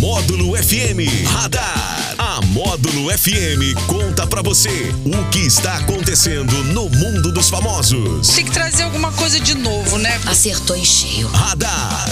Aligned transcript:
Módulo 0.00 0.56
FM 0.56 1.26
Radar. 1.26 2.14
A 2.16 2.40
Módulo 2.46 3.10
FM 3.10 3.78
conta 3.86 4.26
pra 4.26 4.40
você 4.40 4.70
o 5.04 5.30
que 5.30 5.40
está 5.40 5.74
acontecendo 5.76 6.52
no 6.72 6.88
mundo 6.88 7.30
dos 7.30 7.50
famosos. 7.50 8.28
Tem 8.28 8.46
que 8.46 8.50
trazer 8.50 8.84
alguma 8.84 9.12
coisa 9.12 9.38
de 9.38 9.54
novo, 9.58 9.98
né? 9.98 10.18
Acertou 10.24 10.74
em 10.74 10.86
cheio. 10.86 11.28
Radar. 11.28 12.06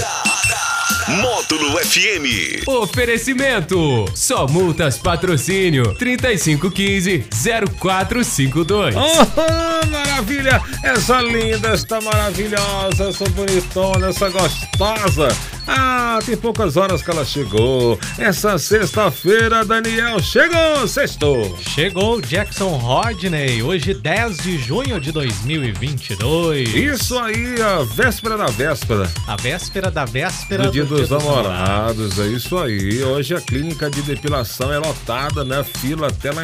Módulo 1.08 1.78
FM. 1.78 2.68
Oferecimento. 2.68 4.04
Só 4.14 4.46
multas 4.46 4.98
patrocínio 4.98 5.94
3515 5.94 7.24
0452. 7.80 8.94
Oh, 8.96 9.86
maravilha! 9.86 10.60
Essa 10.84 11.22
linda, 11.22 11.68
essa 11.68 11.98
maravilhosa, 12.02 13.08
essa 13.08 13.24
bonitona, 13.30 14.08
essa 14.08 14.28
gostosa. 14.28 15.28
Ah, 15.70 16.18
tem 16.24 16.34
poucas 16.34 16.78
horas 16.78 17.02
que 17.02 17.10
ela 17.10 17.26
chegou. 17.26 17.98
Essa 18.18 18.56
sexta-feira, 18.58 19.66
Daniel 19.66 20.18
chegou, 20.18 20.88
sextou. 20.88 21.58
Chegou 21.60 22.22
Jackson 22.22 22.70
Rodney, 22.70 23.62
hoje 23.62 23.92
10 23.92 24.38
de 24.38 24.56
junho 24.56 24.98
de 24.98 25.12
2022. 25.12 26.74
Isso 26.74 27.18
aí, 27.18 27.60
a 27.60 27.84
véspera 27.84 28.38
da 28.38 28.46
véspera. 28.46 29.12
A 29.26 29.36
véspera 29.36 29.90
da 29.90 30.06
véspera 30.06 30.64
do 30.64 30.70
dia 30.70 30.84
do 30.84 30.96
dos 30.96 31.08
dia 31.08 31.16
dos 31.18 31.24
namorados, 31.24 32.18
é 32.18 32.28
isso 32.28 32.56
aí. 32.56 33.02
Hoje 33.02 33.34
a 33.34 33.40
clínica 33.40 33.90
de 33.90 34.00
depilação 34.00 34.72
é 34.72 34.78
lotada, 34.78 35.44
né? 35.44 35.62
Fila 35.62 36.08
até 36.08 36.32
lá 36.32 36.42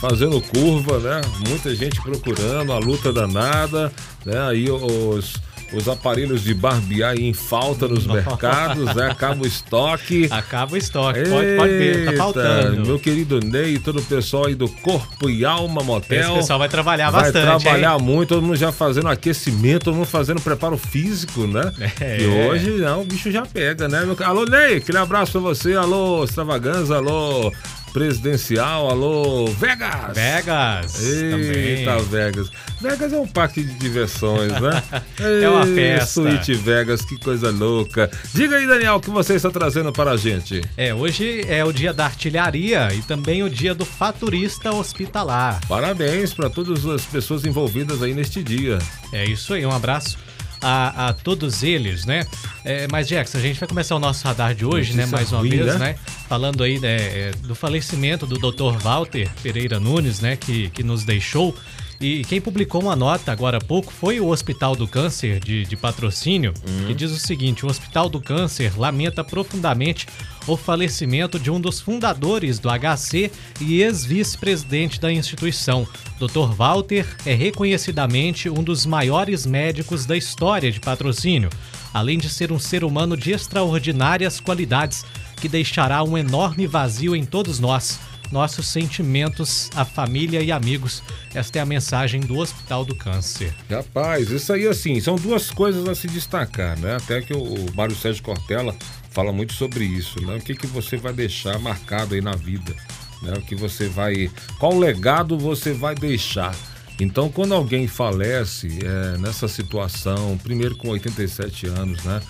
fazendo 0.00 0.40
curva, 0.40 0.98
né? 0.98 1.20
Muita 1.48 1.74
gente 1.74 2.00
procurando, 2.00 2.72
a 2.72 2.78
luta 2.78 3.12
danada, 3.12 3.92
né? 4.24 4.40
Aí 4.48 4.70
os, 4.70 5.34
os 5.72 5.88
aparelhos 5.88 6.42
de 6.42 6.54
barbear 6.54 7.16
em 7.16 7.32
falta 7.32 7.88
nos 7.88 8.06
mercados, 8.06 8.94
né? 8.94 9.10
Acaba 9.10 9.42
o 9.42 9.46
estoque. 9.46 10.28
Acaba 10.30 10.74
o 10.74 10.76
estoque, 10.76 11.20
pode, 11.28 11.56
pode 11.56 11.78
ver, 11.78 12.04
tá 12.06 12.12
faltando. 12.16 12.86
Meu 12.86 12.98
querido 12.98 13.40
Ney 13.40 13.74
e 13.74 13.78
todo 13.78 13.98
o 13.98 14.02
pessoal 14.02 14.46
aí 14.46 14.54
do 14.54 14.68
Corpo 14.68 15.28
e 15.28 15.44
Alma 15.44 15.82
Motel. 15.82 16.20
Esse 16.20 16.34
pessoal 16.34 16.58
vai 16.58 16.68
trabalhar 16.68 17.10
Vai 17.10 17.32
bastante, 17.32 17.62
trabalhar 17.62 17.98
hein? 17.98 18.02
muito, 18.02 18.28
todo 18.28 18.42
mundo 18.42 18.56
já 18.56 18.70
fazendo 18.70 19.08
aquecimento, 19.08 19.84
todo 19.84 19.94
mundo 19.94 20.06
fazendo 20.06 20.40
preparo 20.40 20.76
físico, 20.76 21.46
né? 21.46 21.72
É. 22.00 22.20
E 22.20 22.26
hoje 22.26 22.70
não, 22.72 23.02
o 23.02 23.04
bicho 23.04 23.30
já 23.30 23.44
pega, 23.44 23.88
né? 23.88 23.98
Alô, 24.24 24.44
Ney, 24.44 24.76
aquele 24.76 24.98
abraço 24.98 25.32
pra 25.32 25.40
você. 25.40 25.74
Alô, 25.74 26.24
Extravaganza, 26.24 26.96
alô, 26.96 27.52
Presidencial, 27.96 28.90
alô, 28.90 29.46
Vegas! 29.46 30.14
Vegas 30.14 31.02
Eita, 31.02 31.30
também. 31.30 32.04
Vegas. 32.04 32.50
Vegas 32.78 33.12
é 33.14 33.18
um 33.18 33.26
parque 33.26 33.64
de 33.64 33.72
diversões, 33.72 34.52
né? 34.52 34.82
É 35.42 35.48
uma 35.48 35.64
festa. 35.64 36.06
Suíte 36.06 36.52
Vegas, 36.52 37.00
que 37.00 37.18
coisa 37.18 37.50
louca. 37.50 38.10
Diga 38.34 38.56
aí, 38.56 38.66
Daniel, 38.66 38.96
o 38.96 39.00
que 39.00 39.08
você 39.08 39.36
está 39.36 39.48
trazendo 39.50 39.94
para 39.94 40.10
a 40.10 40.16
gente? 40.18 40.60
É, 40.76 40.92
hoje 40.92 41.40
é 41.48 41.64
o 41.64 41.72
dia 41.72 41.94
da 41.94 42.04
artilharia 42.04 42.92
e 42.92 43.00
também 43.00 43.42
o 43.42 43.48
dia 43.48 43.74
do 43.74 43.86
faturista 43.86 44.74
hospitalar. 44.74 45.58
Parabéns 45.66 46.34
para 46.34 46.50
todas 46.50 46.84
as 46.84 47.06
pessoas 47.06 47.46
envolvidas 47.46 48.02
aí 48.02 48.12
neste 48.12 48.42
dia. 48.42 48.78
É 49.10 49.24
isso 49.24 49.54
aí, 49.54 49.64
um 49.64 49.72
abraço 49.72 50.18
a, 50.60 51.08
a 51.08 51.12
todos 51.12 51.62
eles, 51.62 52.04
né? 52.04 52.26
É, 52.64 52.86
mas, 52.90 53.08
Jackson, 53.08 53.38
a 53.38 53.40
gente 53.40 53.58
vai 53.58 53.68
começar 53.68 53.94
o 53.96 53.98
nosso 53.98 54.26
radar 54.26 54.54
de 54.54 54.64
hoje, 54.64 54.92
né? 54.92 55.06
Notícia 55.06 55.16
Mais 55.16 55.32
uma 55.32 55.40
ruim, 55.40 55.50
vez, 55.50 55.66
né? 55.66 55.78
né? 55.78 55.96
Falando 56.28 56.64
aí 56.64 56.80
né, 56.80 56.96
é, 56.96 57.30
do 57.42 57.54
falecimento 57.54 58.26
do 58.26 58.36
Dr. 58.36 58.78
Walter 58.78 59.30
Pereira 59.42 59.78
Nunes, 59.78 60.20
né? 60.20 60.36
Que, 60.36 60.70
que 60.70 60.82
nos 60.82 61.04
deixou. 61.04 61.54
E 62.00 62.24
quem 62.24 62.40
publicou 62.40 62.82
uma 62.82 62.94
nota 62.94 63.32
agora 63.32 63.56
há 63.56 63.60
pouco 63.60 63.90
foi 63.90 64.20
o 64.20 64.28
Hospital 64.28 64.76
do 64.76 64.86
Câncer 64.86 65.40
de, 65.40 65.64
de 65.64 65.76
patrocínio, 65.76 66.52
que 66.86 66.92
diz 66.92 67.10
o 67.10 67.18
seguinte: 67.18 67.64
o 67.64 67.70
Hospital 67.70 68.08
do 68.08 68.20
Câncer 68.20 68.78
lamenta 68.78 69.24
profundamente 69.24 70.06
o 70.46 70.56
falecimento 70.56 71.38
de 71.38 71.50
um 71.50 71.60
dos 71.60 71.80
fundadores 71.80 72.58
do 72.58 72.68
HC 72.68 73.30
e 73.60 73.82
ex-vice-presidente 73.82 75.00
da 75.00 75.10
instituição. 75.10 75.88
Dr. 76.18 76.54
Walter 76.54 77.06
é 77.24 77.34
reconhecidamente 77.34 78.50
um 78.50 78.62
dos 78.62 78.84
maiores 78.84 79.46
médicos 79.46 80.04
da 80.04 80.16
história 80.16 80.70
de 80.70 80.80
patrocínio, 80.80 81.48
além 81.94 82.18
de 82.18 82.28
ser 82.28 82.52
um 82.52 82.58
ser 82.58 82.84
humano 82.84 83.16
de 83.16 83.32
extraordinárias 83.32 84.38
qualidades 84.38 85.04
que 85.36 85.48
deixará 85.48 86.02
um 86.02 86.16
enorme 86.16 86.66
vazio 86.66 87.14
em 87.14 87.24
todos 87.24 87.58
nós. 87.58 87.98
Nossos 88.32 88.66
sentimentos 88.66 89.70
à 89.74 89.84
família 89.84 90.42
e 90.42 90.50
amigos. 90.50 91.02
Esta 91.32 91.60
é 91.60 91.62
a 91.62 91.66
mensagem 91.66 92.20
do 92.20 92.38
Hospital 92.38 92.84
do 92.84 92.94
Câncer. 92.94 93.54
Rapaz, 93.70 94.30
isso 94.30 94.52
aí 94.52 94.66
assim, 94.66 95.00
são 95.00 95.14
duas 95.14 95.50
coisas 95.50 95.88
a 95.88 95.94
se 95.94 96.08
destacar, 96.08 96.76
né? 96.78 96.96
Até 96.96 97.20
que 97.20 97.32
o, 97.32 97.40
o 97.40 97.76
Mário 97.76 97.94
Sérgio 97.94 98.24
Cortella 98.24 98.74
fala 99.10 99.32
muito 99.32 99.54
sobre 99.54 99.84
isso, 99.84 100.20
né? 100.26 100.36
O 100.36 100.40
que, 100.40 100.54
que 100.54 100.66
você 100.66 100.96
vai 100.96 101.12
deixar 101.12 101.58
marcado 101.58 102.14
aí 102.14 102.20
na 102.20 102.34
vida, 102.34 102.74
né? 103.22 103.34
O 103.36 103.42
que 103.42 103.54
você 103.54 103.88
vai. 103.88 104.28
Qual 104.58 104.76
legado 104.76 105.38
você 105.38 105.72
vai 105.72 105.94
deixar? 105.94 106.54
Então, 106.98 107.30
quando 107.30 107.54
alguém 107.54 107.86
falece 107.86 108.78
é, 108.82 109.18
nessa 109.18 109.46
situação, 109.48 110.38
primeiro 110.42 110.76
com 110.76 110.88
87 110.88 111.66
anos, 111.66 112.02
né? 112.04 112.20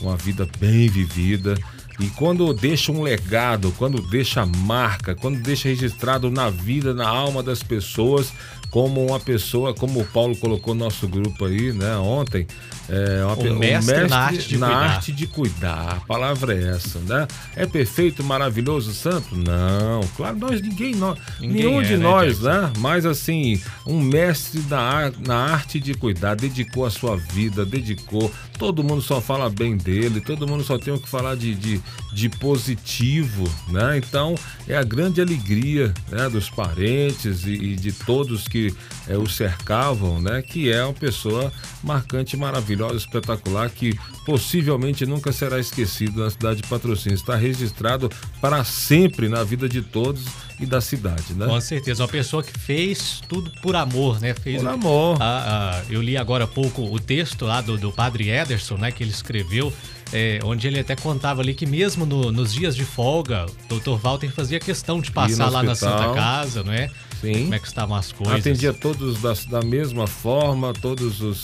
Uma 0.00 0.16
vida 0.16 0.48
bem 0.58 0.88
vivida. 0.88 1.56
E 1.98 2.06
quando 2.10 2.52
deixa 2.52 2.92
um 2.92 3.02
legado, 3.02 3.72
quando 3.78 4.00
deixa 4.02 4.44
marca, 4.44 5.14
quando 5.14 5.38
deixa 5.40 5.68
registrado 5.68 6.30
na 6.30 6.50
vida, 6.50 6.92
na 6.92 7.08
alma 7.08 7.42
das 7.42 7.62
pessoas, 7.62 8.32
como 8.70 9.06
uma 9.06 9.18
pessoa, 9.20 9.72
como 9.72 10.00
o 10.00 10.04
Paulo 10.04 10.36
colocou 10.36 10.74
no 10.74 10.84
nosso 10.84 11.08
grupo 11.08 11.46
aí, 11.46 11.72
né, 11.72 11.96
ontem, 11.96 12.46
é 12.88 13.24
uma, 13.24 13.32
O 13.32 13.36
pe- 13.36 13.50
um 13.50 13.58
mestre 13.58 14.06
na 14.08 14.18
arte 14.18 14.48
de 14.48 14.58
na 14.58 14.66
cuidar. 14.68 14.80
arte 14.84 15.12
de 15.12 15.26
cuidar. 15.26 15.92
A 15.96 16.00
palavra 16.06 16.54
é 16.54 16.68
essa, 16.76 17.00
né? 17.00 17.26
É 17.56 17.66
perfeito, 17.66 18.22
maravilhoso, 18.22 18.92
santo? 18.94 19.34
Não, 19.34 20.02
claro, 20.16 20.36
nós 20.38 20.60
ninguém, 20.60 20.94
nós, 20.94 21.18
Ninguém 21.40 21.64
nenhum 21.64 21.80
é, 21.80 21.84
de 21.84 21.96
né, 21.96 22.02
nós, 22.04 22.38
Jackson? 22.40 22.48
né? 22.66 22.72
Mas 22.78 23.04
assim, 23.06 23.60
um 23.84 24.00
mestre 24.00 24.60
da, 24.60 25.10
na 25.26 25.36
arte 25.36 25.80
de 25.80 25.94
cuidar, 25.94 26.36
dedicou 26.36 26.84
a 26.86 26.90
sua 26.90 27.16
vida, 27.16 27.64
dedicou. 27.64 28.30
Todo 28.58 28.82
mundo 28.82 29.02
só 29.02 29.20
fala 29.20 29.50
bem 29.50 29.76
dele, 29.76 30.20
todo 30.20 30.46
mundo 30.46 30.64
só 30.64 30.78
tem 30.78 30.92
o 30.92 30.98
que 30.98 31.08
falar 31.08 31.36
de, 31.36 31.54
de, 31.54 31.80
de 32.12 32.28
positivo, 32.28 33.44
né? 33.68 33.98
Então 33.98 34.34
é 34.66 34.76
a 34.76 34.82
grande 34.82 35.20
alegria 35.20 35.92
né, 36.08 36.28
dos 36.28 36.48
parentes 36.48 37.44
e, 37.44 37.52
e 37.52 37.76
de 37.76 37.92
todos 37.92 38.48
que 38.48 38.74
é, 39.06 39.16
o 39.16 39.26
cercavam, 39.26 40.20
né? 40.20 40.42
Que 40.42 40.70
é 40.70 40.82
uma 40.82 40.94
pessoa 40.94 41.52
marcante, 41.82 42.36
maravilhosa, 42.36 42.96
espetacular, 42.96 43.70
que 43.70 43.98
possivelmente 44.24 45.06
nunca 45.06 45.32
será 45.32 45.58
esquecido 45.58 46.22
na 46.22 46.30
cidade 46.30 46.62
de 46.62 46.68
Patrocínio. 46.68 47.14
Está 47.14 47.36
registrado 47.36 48.10
para 48.40 48.64
sempre 48.64 49.28
na 49.28 49.44
vida 49.44 49.68
de 49.68 49.82
todos 49.82 50.24
e 50.58 50.64
da 50.64 50.80
cidade, 50.80 51.34
né? 51.34 51.46
Com 51.46 51.60
certeza, 51.60 52.02
uma 52.02 52.08
pessoa 52.08 52.42
que 52.42 52.58
fez 52.58 53.20
tudo 53.28 53.50
por 53.60 53.76
amor, 53.76 54.20
né? 54.20 54.34
Fez 54.34 54.62
Por 54.62 54.70
amor. 54.70 55.18
Ah, 55.20 55.80
ah, 55.80 55.84
eu 55.90 56.00
li 56.00 56.16
agora 56.16 56.44
há 56.44 56.46
pouco 56.46 56.82
o 56.82 56.98
texto 56.98 57.44
lá 57.44 57.60
do, 57.60 57.76
do 57.76 57.92
padre 57.92 58.30
Ederson, 58.46 58.76
né? 58.76 58.90
Que 58.90 59.02
ele 59.02 59.10
escreveu, 59.10 59.72
é, 60.12 60.38
onde 60.44 60.66
ele 60.66 60.78
até 60.80 60.94
contava 60.96 61.42
ali 61.42 61.52
que 61.54 61.66
mesmo 61.66 62.06
no- 62.06 62.30
nos 62.32 62.52
dias 62.54 62.74
de 62.76 62.84
folga, 62.84 63.46
o 63.70 63.74
Dr. 63.78 63.98
Walter 64.00 64.30
fazia 64.30 64.58
questão 64.60 65.00
de 65.00 65.10
passar 65.10 65.50
lá 65.50 65.62
na 65.62 65.72
hospital. 65.72 65.98
Santa 65.98 66.14
Casa, 66.14 66.62
não 66.62 66.72
é? 66.72 66.88
Sim. 67.20 67.42
Como 67.44 67.54
é 67.54 67.58
que 67.58 67.66
estavam 67.66 67.96
as 67.96 68.12
coisas. 68.12 68.38
Atendia 68.38 68.72
todos 68.72 69.20
da, 69.20 69.32
da 69.60 69.62
mesma 69.66 70.06
forma, 70.06 70.72
todos 70.72 71.20
os. 71.20 71.42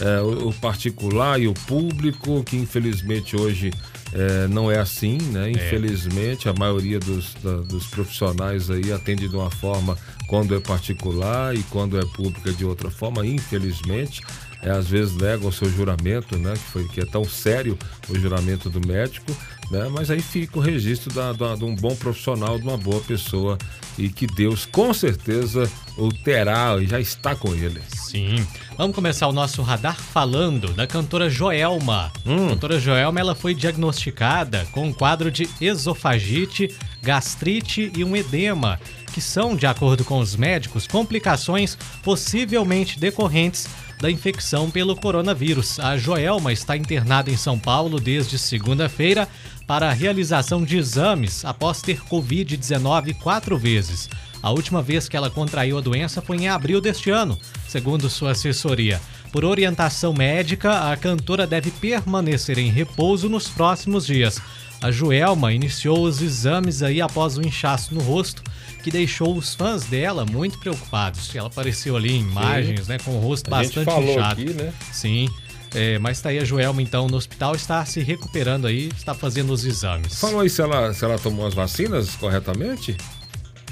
é, 0.00 0.20
o, 0.20 0.48
o 0.48 0.52
particular 0.54 1.40
e 1.40 1.46
o 1.48 1.54
público, 1.54 2.42
que 2.44 2.56
infelizmente 2.56 3.36
hoje 3.36 3.70
é, 4.12 4.46
não 4.48 4.70
é 4.70 4.78
assim, 4.78 5.18
né? 5.30 5.50
Infelizmente, 5.50 6.48
a 6.48 6.52
maioria 6.52 6.98
dos, 6.98 7.34
da- 7.42 7.56
dos 7.62 7.86
profissionais 7.86 8.70
aí 8.70 8.92
atende 8.92 9.28
de 9.28 9.34
uma 9.36 9.50
forma 9.50 9.96
quando 10.26 10.54
é 10.54 10.60
particular 10.60 11.54
e 11.54 11.62
quando 11.64 11.98
é 11.98 12.04
pública 12.04 12.52
de 12.52 12.64
outra 12.64 12.90
forma, 12.90 13.24
infelizmente. 13.26 14.20
É, 14.64 14.70
às 14.70 14.86
vezes 14.86 15.16
negam 15.16 15.48
o 15.48 15.52
seu 15.52 15.68
juramento, 15.68 16.38
né? 16.38 16.52
Que, 16.54 16.70
foi, 16.70 16.88
que 16.88 17.00
é 17.00 17.04
tão 17.04 17.24
sério 17.24 17.76
o 18.08 18.16
juramento 18.16 18.70
do 18.70 18.86
médico, 18.86 19.36
né? 19.72 19.88
Mas 19.90 20.10
aí 20.10 20.20
fica 20.20 20.58
o 20.58 20.62
registro 20.62 21.12
da- 21.12 21.32
da- 21.32 21.56
de 21.56 21.64
um 21.64 21.74
bom 21.74 21.96
profissional, 21.96 22.58
de 22.58 22.64
uma 22.64 22.76
boa 22.76 23.00
pessoa 23.00 23.56
e 23.98 24.08
que 24.08 24.26
Deus 24.26 24.66
com 24.66 24.92
certeza 24.94 25.68
o 25.96 26.10
terá 26.12 26.76
e 26.80 26.86
já 26.86 27.00
está 27.00 27.34
com 27.34 27.54
ele. 27.54 27.80
Sim. 27.88 28.46
Vamos 28.76 28.94
começar 28.94 29.26
o 29.28 29.32
nosso 29.32 29.62
radar 29.62 29.96
falando 29.96 30.72
da 30.74 30.86
cantora 30.86 31.28
Joelma. 31.28 32.12
Hum. 32.24 32.46
A 32.46 32.50
cantora 32.50 32.78
Joelma 32.78 33.18
ela 33.20 33.34
foi 33.34 33.54
diagnosticada 33.54 34.66
com 34.72 34.86
um 34.88 34.92
quadro 34.92 35.30
de 35.30 35.48
esofagite, 35.60 36.74
gastrite 37.02 37.90
e 37.96 38.04
um 38.04 38.14
edema, 38.16 38.78
que 39.12 39.20
são, 39.20 39.54
de 39.54 39.66
acordo 39.66 40.04
com 40.04 40.18
os 40.18 40.36
médicos, 40.36 40.86
complicações 40.86 41.76
possivelmente 42.02 42.98
decorrentes 42.98 43.66
da 44.00 44.10
infecção 44.10 44.70
pelo 44.70 44.96
coronavírus. 44.96 45.78
A 45.78 45.96
Joelma 45.96 46.52
está 46.52 46.76
internada 46.76 47.30
em 47.30 47.36
São 47.36 47.58
Paulo 47.58 48.00
desde 48.00 48.38
segunda-feira 48.38 49.28
para 49.66 49.88
a 49.88 49.92
realização 49.92 50.64
de 50.64 50.76
exames 50.76 51.44
após 51.44 51.80
ter 51.80 52.00
Covid-19 52.00 53.14
quatro 53.14 53.56
vezes. 53.58 54.08
A 54.42 54.50
última 54.50 54.82
vez 54.82 55.08
que 55.08 55.16
ela 55.16 55.30
contraiu 55.30 55.78
a 55.78 55.80
doença 55.80 56.20
foi 56.20 56.36
em 56.36 56.48
abril 56.48 56.80
deste 56.80 57.10
ano, 57.10 57.38
segundo 57.68 58.10
sua 58.10 58.32
assessoria. 58.32 59.00
Por 59.30 59.44
orientação 59.44 60.12
médica, 60.12 60.90
a 60.90 60.96
cantora 60.96 61.46
deve 61.46 61.70
permanecer 61.70 62.58
em 62.58 62.70
repouso 62.70 63.28
nos 63.28 63.48
próximos 63.48 64.04
dias. 64.04 64.40
A 64.82 64.90
Joelma 64.90 65.52
iniciou 65.52 66.02
os 66.02 66.20
exames 66.20 66.82
aí 66.82 67.00
após 67.00 67.38
o 67.38 67.42
inchaço 67.46 67.94
no 67.94 68.00
rosto, 68.02 68.42
que 68.82 68.90
deixou 68.90 69.36
os 69.36 69.54
fãs 69.54 69.84
dela 69.84 70.26
muito 70.26 70.58
preocupados. 70.58 71.32
Ela 71.36 71.46
apareceu 71.46 71.96
ali 71.96 72.12
em 72.12 72.20
imagens, 72.20 72.88
né, 72.88 72.98
com 72.98 73.12
o 73.12 73.20
rosto 73.20 73.54
A 73.54 73.62
gente 73.62 73.76
bastante 73.76 73.84
falou 73.84 74.10
inchado. 74.10 74.42
aqui, 74.42 74.52
né? 74.52 74.72
Sim. 74.90 75.28
É, 75.74 75.98
mas 75.98 76.20
tá 76.20 76.28
aí 76.28 76.38
a 76.38 76.44
Joelma, 76.44 76.82
então, 76.82 77.06
no 77.06 77.16
hospital, 77.16 77.54
está 77.54 77.84
se 77.84 78.00
recuperando 78.00 78.66
aí, 78.66 78.88
está 78.96 79.14
fazendo 79.14 79.52
os 79.52 79.64
exames. 79.64 80.18
Falou 80.20 80.40
aí 80.40 80.50
se 80.50 80.60
ela, 80.60 80.92
se 80.92 81.04
ela 81.04 81.18
tomou 81.18 81.46
as 81.46 81.54
vacinas 81.54 82.14
corretamente? 82.16 82.96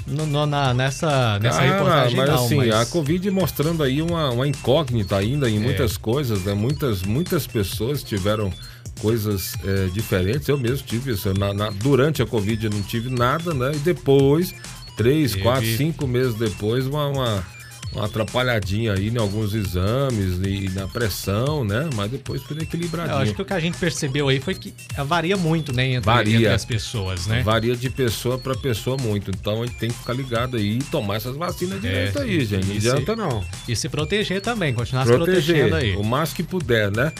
No- 0.07 0.25
no- 0.25 0.47
na- 0.47 0.73
nessa 0.73 1.37
nessa 1.39 1.59
Cara, 1.59 1.71
reportagem 1.73 2.17
mas 2.17 2.29
não, 2.29 2.45
assim, 2.45 2.55
mas... 2.55 2.71
a 2.73 2.85
Covid 2.87 3.29
mostrando 3.29 3.83
aí 3.83 4.01
uma, 4.01 4.31
uma 4.31 4.47
incógnita 4.47 5.15
ainda 5.17 5.47
É. 5.47 5.51
em 5.51 5.59
muitas 5.59 5.95
coisas, 5.95 6.43
né? 6.43 6.55
Muitas, 6.55 7.03
muitas 7.03 7.45
pessoas 7.45 8.01
tiveram 8.03 8.51
coisas 8.99 9.53
é, 9.63 9.85
diferentes. 9.93 10.47
Eu 10.47 10.57
mesmo 10.57 10.85
tive 10.87 11.11
isso. 11.11 11.31
Na, 11.37 11.53
na- 11.53 11.69
durante 11.69 12.19
a 12.21 12.25
Covid 12.25 12.65
eu 12.65 12.71
não 12.71 12.81
tive 12.81 13.09
nada, 13.11 13.53
né? 13.53 13.73
E 13.75 13.77
depois, 13.79 14.55
três, 14.97 15.31
Teve. 15.33 15.43
quatro, 15.43 15.77
cinco 15.77 16.07
meses 16.07 16.33
depois, 16.33 16.87
uma, 16.87 17.07
uma, 17.07 17.45
uma 17.93 18.05
atrapalhadinha 18.05 18.93
aí 18.93 19.09
em 19.09 19.17
alguns 19.17 19.53
exames 19.53 20.39
e, 20.45 20.69
na 20.73 20.87
pressão, 20.87 21.63
né? 21.63 21.89
Mas 21.95 22.09
depois 22.11 22.41
Eu 22.49 22.57
equilibradinho. 22.57 23.17
acho 23.17 23.33
que 23.33 23.41
o 23.41 23.45
que 23.45 23.53
a 23.53 23.59
gente 23.59 23.77
percebeu 23.77 24.27
aí 24.29 24.39
foi 24.39 24.53
que 24.55 24.73
varia 25.05 25.35
muito, 25.35 25.73
né, 25.73 25.87
entre, 25.87 26.05
Varia. 26.05 26.35
entre 26.35 26.47
as 26.47 26.63
pessoas, 26.65 27.27
né? 27.27 27.41
Varia 27.43 27.75
de 27.75 27.89
pessoa 27.89 28.37
para 28.37 28.55
pessoa 28.55 28.95
muito. 28.97 29.29
Então 29.31 29.61
a 29.63 29.65
gente 29.65 29.75
tem 29.77 29.89
que 29.89 29.97
ficar 29.97 30.13
ligado 30.13 30.57
aí 30.57 30.77
e 30.77 30.83
tomar 30.85 31.15
essas 31.15 31.35
vacinas 31.35 31.81
direito 31.81 32.17
É, 32.19 32.21
aí, 32.21 32.45
gente. 32.45 32.67
Não 32.67 32.75
e 32.75 32.81
se- 32.81 32.89
adianta 32.89 33.15
não. 33.15 33.43
E 33.67 33.75
se 33.75 33.89
proteger 33.89 34.41
também, 34.41 34.73
continuar 34.73 35.05
se 35.05 35.11
Proteger 35.11 35.55
protegendo 35.67 35.75
aí. 35.75 35.95
o 35.95 36.03
máximo 36.03 36.37
que 36.37 36.43
puder, 36.43 36.89
né? 36.91 37.11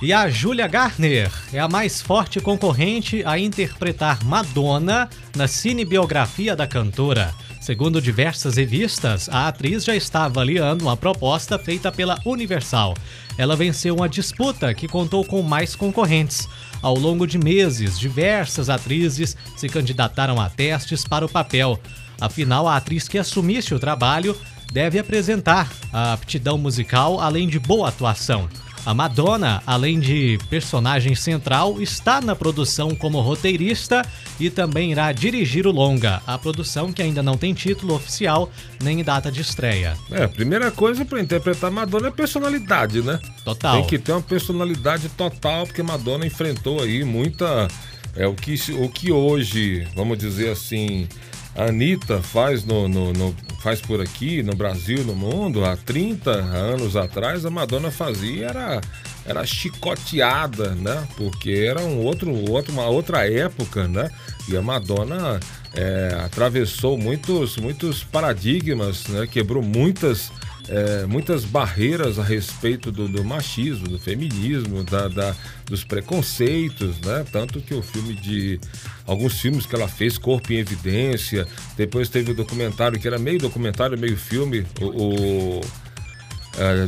E 0.00 0.12
a 0.12 0.30
Julia 0.30 0.68
Garner 0.68 1.28
é 1.52 1.58
a 1.58 1.66
mais 1.66 2.00
forte 2.00 2.40
concorrente 2.40 3.20
a 3.26 3.36
interpretar 3.36 4.22
Madonna 4.24 5.10
na 5.34 5.48
cinebiografia 5.48 6.54
da 6.54 6.68
cantora. 6.68 7.34
Segundo 7.60 8.00
diversas 8.00 8.56
revistas, 8.56 9.28
a 9.28 9.48
atriz 9.48 9.84
já 9.84 9.96
está 9.96 10.24
avaliando 10.24 10.84
uma 10.84 10.96
proposta 10.96 11.58
feita 11.58 11.90
pela 11.90 12.16
Universal. 12.24 12.94
Ela 13.36 13.56
venceu 13.56 13.96
uma 13.96 14.08
disputa 14.08 14.72
que 14.72 14.86
contou 14.86 15.24
com 15.24 15.42
mais 15.42 15.74
concorrentes. 15.74 16.48
Ao 16.80 16.94
longo 16.94 17.26
de 17.26 17.36
meses, 17.36 17.98
diversas 17.98 18.70
atrizes 18.70 19.36
se 19.56 19.68
candidataram 19.68 20.40
a 20.40 20.48
testes 20.48 21.04
para 21.04 21.26
o 21.26 21.28
papel. 21.28 21.76
Afinal, 22.20 22.68
a 22.68 22.76
atriz 22.76 23.08
que 23.08 23.18
assumisse 23.18 23.74
o 23.74 23.80
trabalho 23.80 24.36
deve 24.72 24.96
apresentar 24.96 25.68
a 25.92 26.12
aptidão 26.12 26.56
musical 26.56 27.20
além 27.20 27.48
de 27.48 27.58
boa 27.58 27.88
atuação. 27.88 28.48
A 28.88 28.94
Madonna, 28.94 29.62
além 29.66 30.00
de 30.00 30.38
personagem 30.48 31.14
central, 31.14 31.78
está 31.78 32.22
na 32.22 32.34
produção 32.34 32.94
como 32.94 33.20
roteirista 33.20 34.00
e 34.40 34.48
também 34.48 34.92
irá 34.92 35.12
dirigir 35.12 35.66
o 35.66 35.70
longa, 35.70 36.22
a 36.26 36.38
produção 36.38 36.90
que 36.90 37.02
ainda 37.02 37.22
não 37.22 37.36
tem 37.36 37.52
título 37.52 37.94
oficial 37.94 38.50
nem 38.82 39.04
data 39.04 39.30
de 39.30 39.42
estreia. 39.42 39.94
É, 40.10 40.24
a 40.24 40.28
primeira 40.28 40.70
coisa 40.70 41.04
para 41.04 41.20
interpretar 41.20 41.70
Madonna 41.70 42.08
é 42.08 42.10
personalidade, 42.10 43.02
né? 43.02 43.20
Total. 43.44 43.76
Tem 43.76 43.86
que 43.86 43.98
ter 43.98 44.12
uma 44.12 44.22
personalidade 44.22 45.10
total, 45.10 45.66
porque 45.66 45.82
Madonna 45.82 46.24
enfrentou 46.24 46.80
aí 46.82 47.04
muita. 47.04 47.68
É 48.16 48.26
o 48.26 48.32
que, 48.32 48.54
o 48.72 48.88
que 48.88 49.12
hoje, 49.12 49.86
vamos 49.94 50.16
dizer 50.16 50.48
assim, 50.50 51.06
a 51.54 51.64
Anitta 51.64 52.22
faz, 52.22 52.64
no, 52.64 52.88
no- 52.88 53.12
no- 53.12 53.36
faz 53.58 53.80
por 53.80 54.00
aqui, 54.00 54.42
no 54.42 54.54
Brasil, 54.54 55.04
no 55.04 55.14
mundo, 55.14 55.64
há 55.64 55.76
30 55.76 56.30
anos 56.30 56.96
atrás, 56.96 57.44
a 57.44 57.50
Madonna 57.50 57.90
fazia 57.90 58.46
era, 58.46 58.80
era 59.26 59.44
chicoteada, 59.44 60.74
né? 60.74 61.06
Porque 61.16 61.66
era 61.68 61.80
um 61.80 61.98
outro, 61.98 62.32
outro, 62.50 62.72
uma 62.72 62.86
outra 62.86 63.28
época, 63.30 63.88
né? 63.88 64.10
E 64.48 64.56
a 64.56 64.62
Madonna 64.62 65.40
é, 65.74 66.16
atravessou 66.24 66.96
muitos, 66.96 67.56
muitos 67.56 68.04
paradigmas, 68.04 69.06
né? 69.08 69.26
Quebrou 69.26 69.62
muitas 69.62 70.30
é, 70.68 71.06
muitas 71.06 71.44
barreiras 71.44 72.18
a 72.18 72.22
respeito 72.22 72.92
do, 72.92 73.08
do 73.08 73.24
machismo, 73.24 73.88
do 73.88 73.98
feminismo, 73.98 74.84
da, 74.84 75.08
da- 75.08 75.34
dos 75.66 75.82
preconceitos, 75.84 77.00
né? 77.00 77.24
Tanto 77.32 77.60
que 77.60 77.74
o 77.74 77.82
filme 77.82 78.14
de. 78.14 78.60
Alguns 79.06 79.40
filmes 79.40 79.64
que 79.66 79.74
ela 79.74 79.88
fez, 79.88 80.18
Corpo 80.18 80.52
em 80.52 80.56
Evidência, 80.58 81.46
depois 81.76 82.08
teve 82.08 82.32
o 82.32 82.34
documentário, 82.34 82.98
que 83.00 83.06
era 83.08 83.18
meio 83.18 83.38
documentário, 83.38 83.98
meio 83.98 84.16
filme, 84.16 84.66
o. 84.80 84.84
o 84.86 85.60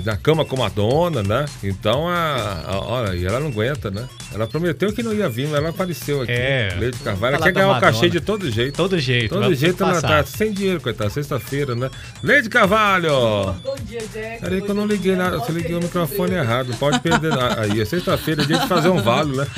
na 0.05 0.17
cama 0.17 0.45
com 0.45 0.57
Madonna, 0.57 1.23
né? 1.23 1.47
Então, 1.63 2.09
a, 2.09 2.63
a- 2.67 2.81
olha, 2.81 3.15
e 3.17 3.25
ela 3.25 3.39
não 3.41 3.49
aguenta, 3.49 3.91
né? 3.91 4.05
Ela 4.35 4.47
prometeu 4.47 4.93
que 4.93 5.03
não 5.03 5.13
ia 5.13 5.29
vir, 5.29 5.47
mas 5.49 5.59
ela 5.59 5.71
apareceu 5.71 6.23
aqui. 6.23 6.33
É. 6.33 6.77
Lady 6.81 6.99
Carvalho. 6.99 7.35
Ela 7.37 7.45
quer 7.45 7.53
da 7.53 7.61
ganhar 7.61 7.77
o 7.77 7.81
cachê 7.81 8.09
de 8.09 8.21
todo 8.21 8.51
jeito. 8.51 8.75
Todo 8.77 8.99
jeito. 8.99 9.35
Todo 9.35 9.55
jeito 9.55 9.83
ela 9.83 9.95
passar. 9.95 10.09
tá 10.09 10.25
sem 10.25 10.53
dinheiro, 10.53 10.81
coitada. 10.81 11.11
Sexta-feira, 11.11 11.75
né? 11.75 11.91
Lady 12.23 12.49
Carvalho! 12.49 13.53
Bom 13.63 13.77
dia, 13.85 14.01
Jack. 14.13 14.41
Peraí 14.41 14.61
que 14.63 14.69
eu 14.71 14.75
não 14.75 14.87
liguei 14.87 15.15
nada, 15.17 15.39
você 15.39 15.53
liguei 15.53 15.75
o 15.75 15.81
microfone 15.81 16.35
errado. 16.35 16.75
Pode 16.79 16.99
perder. 17.01 17.33
Aí, 17.59 17.81
é 17.81 17.85
sexta-feira, 17.85 18.43
é 18.43 18.47
dia 18.47 18.59
de 18.59 18.67
fazer 18.69 18.89
um 18.89 19.01
valo, 19.03 19.37
né? 19.37 19.47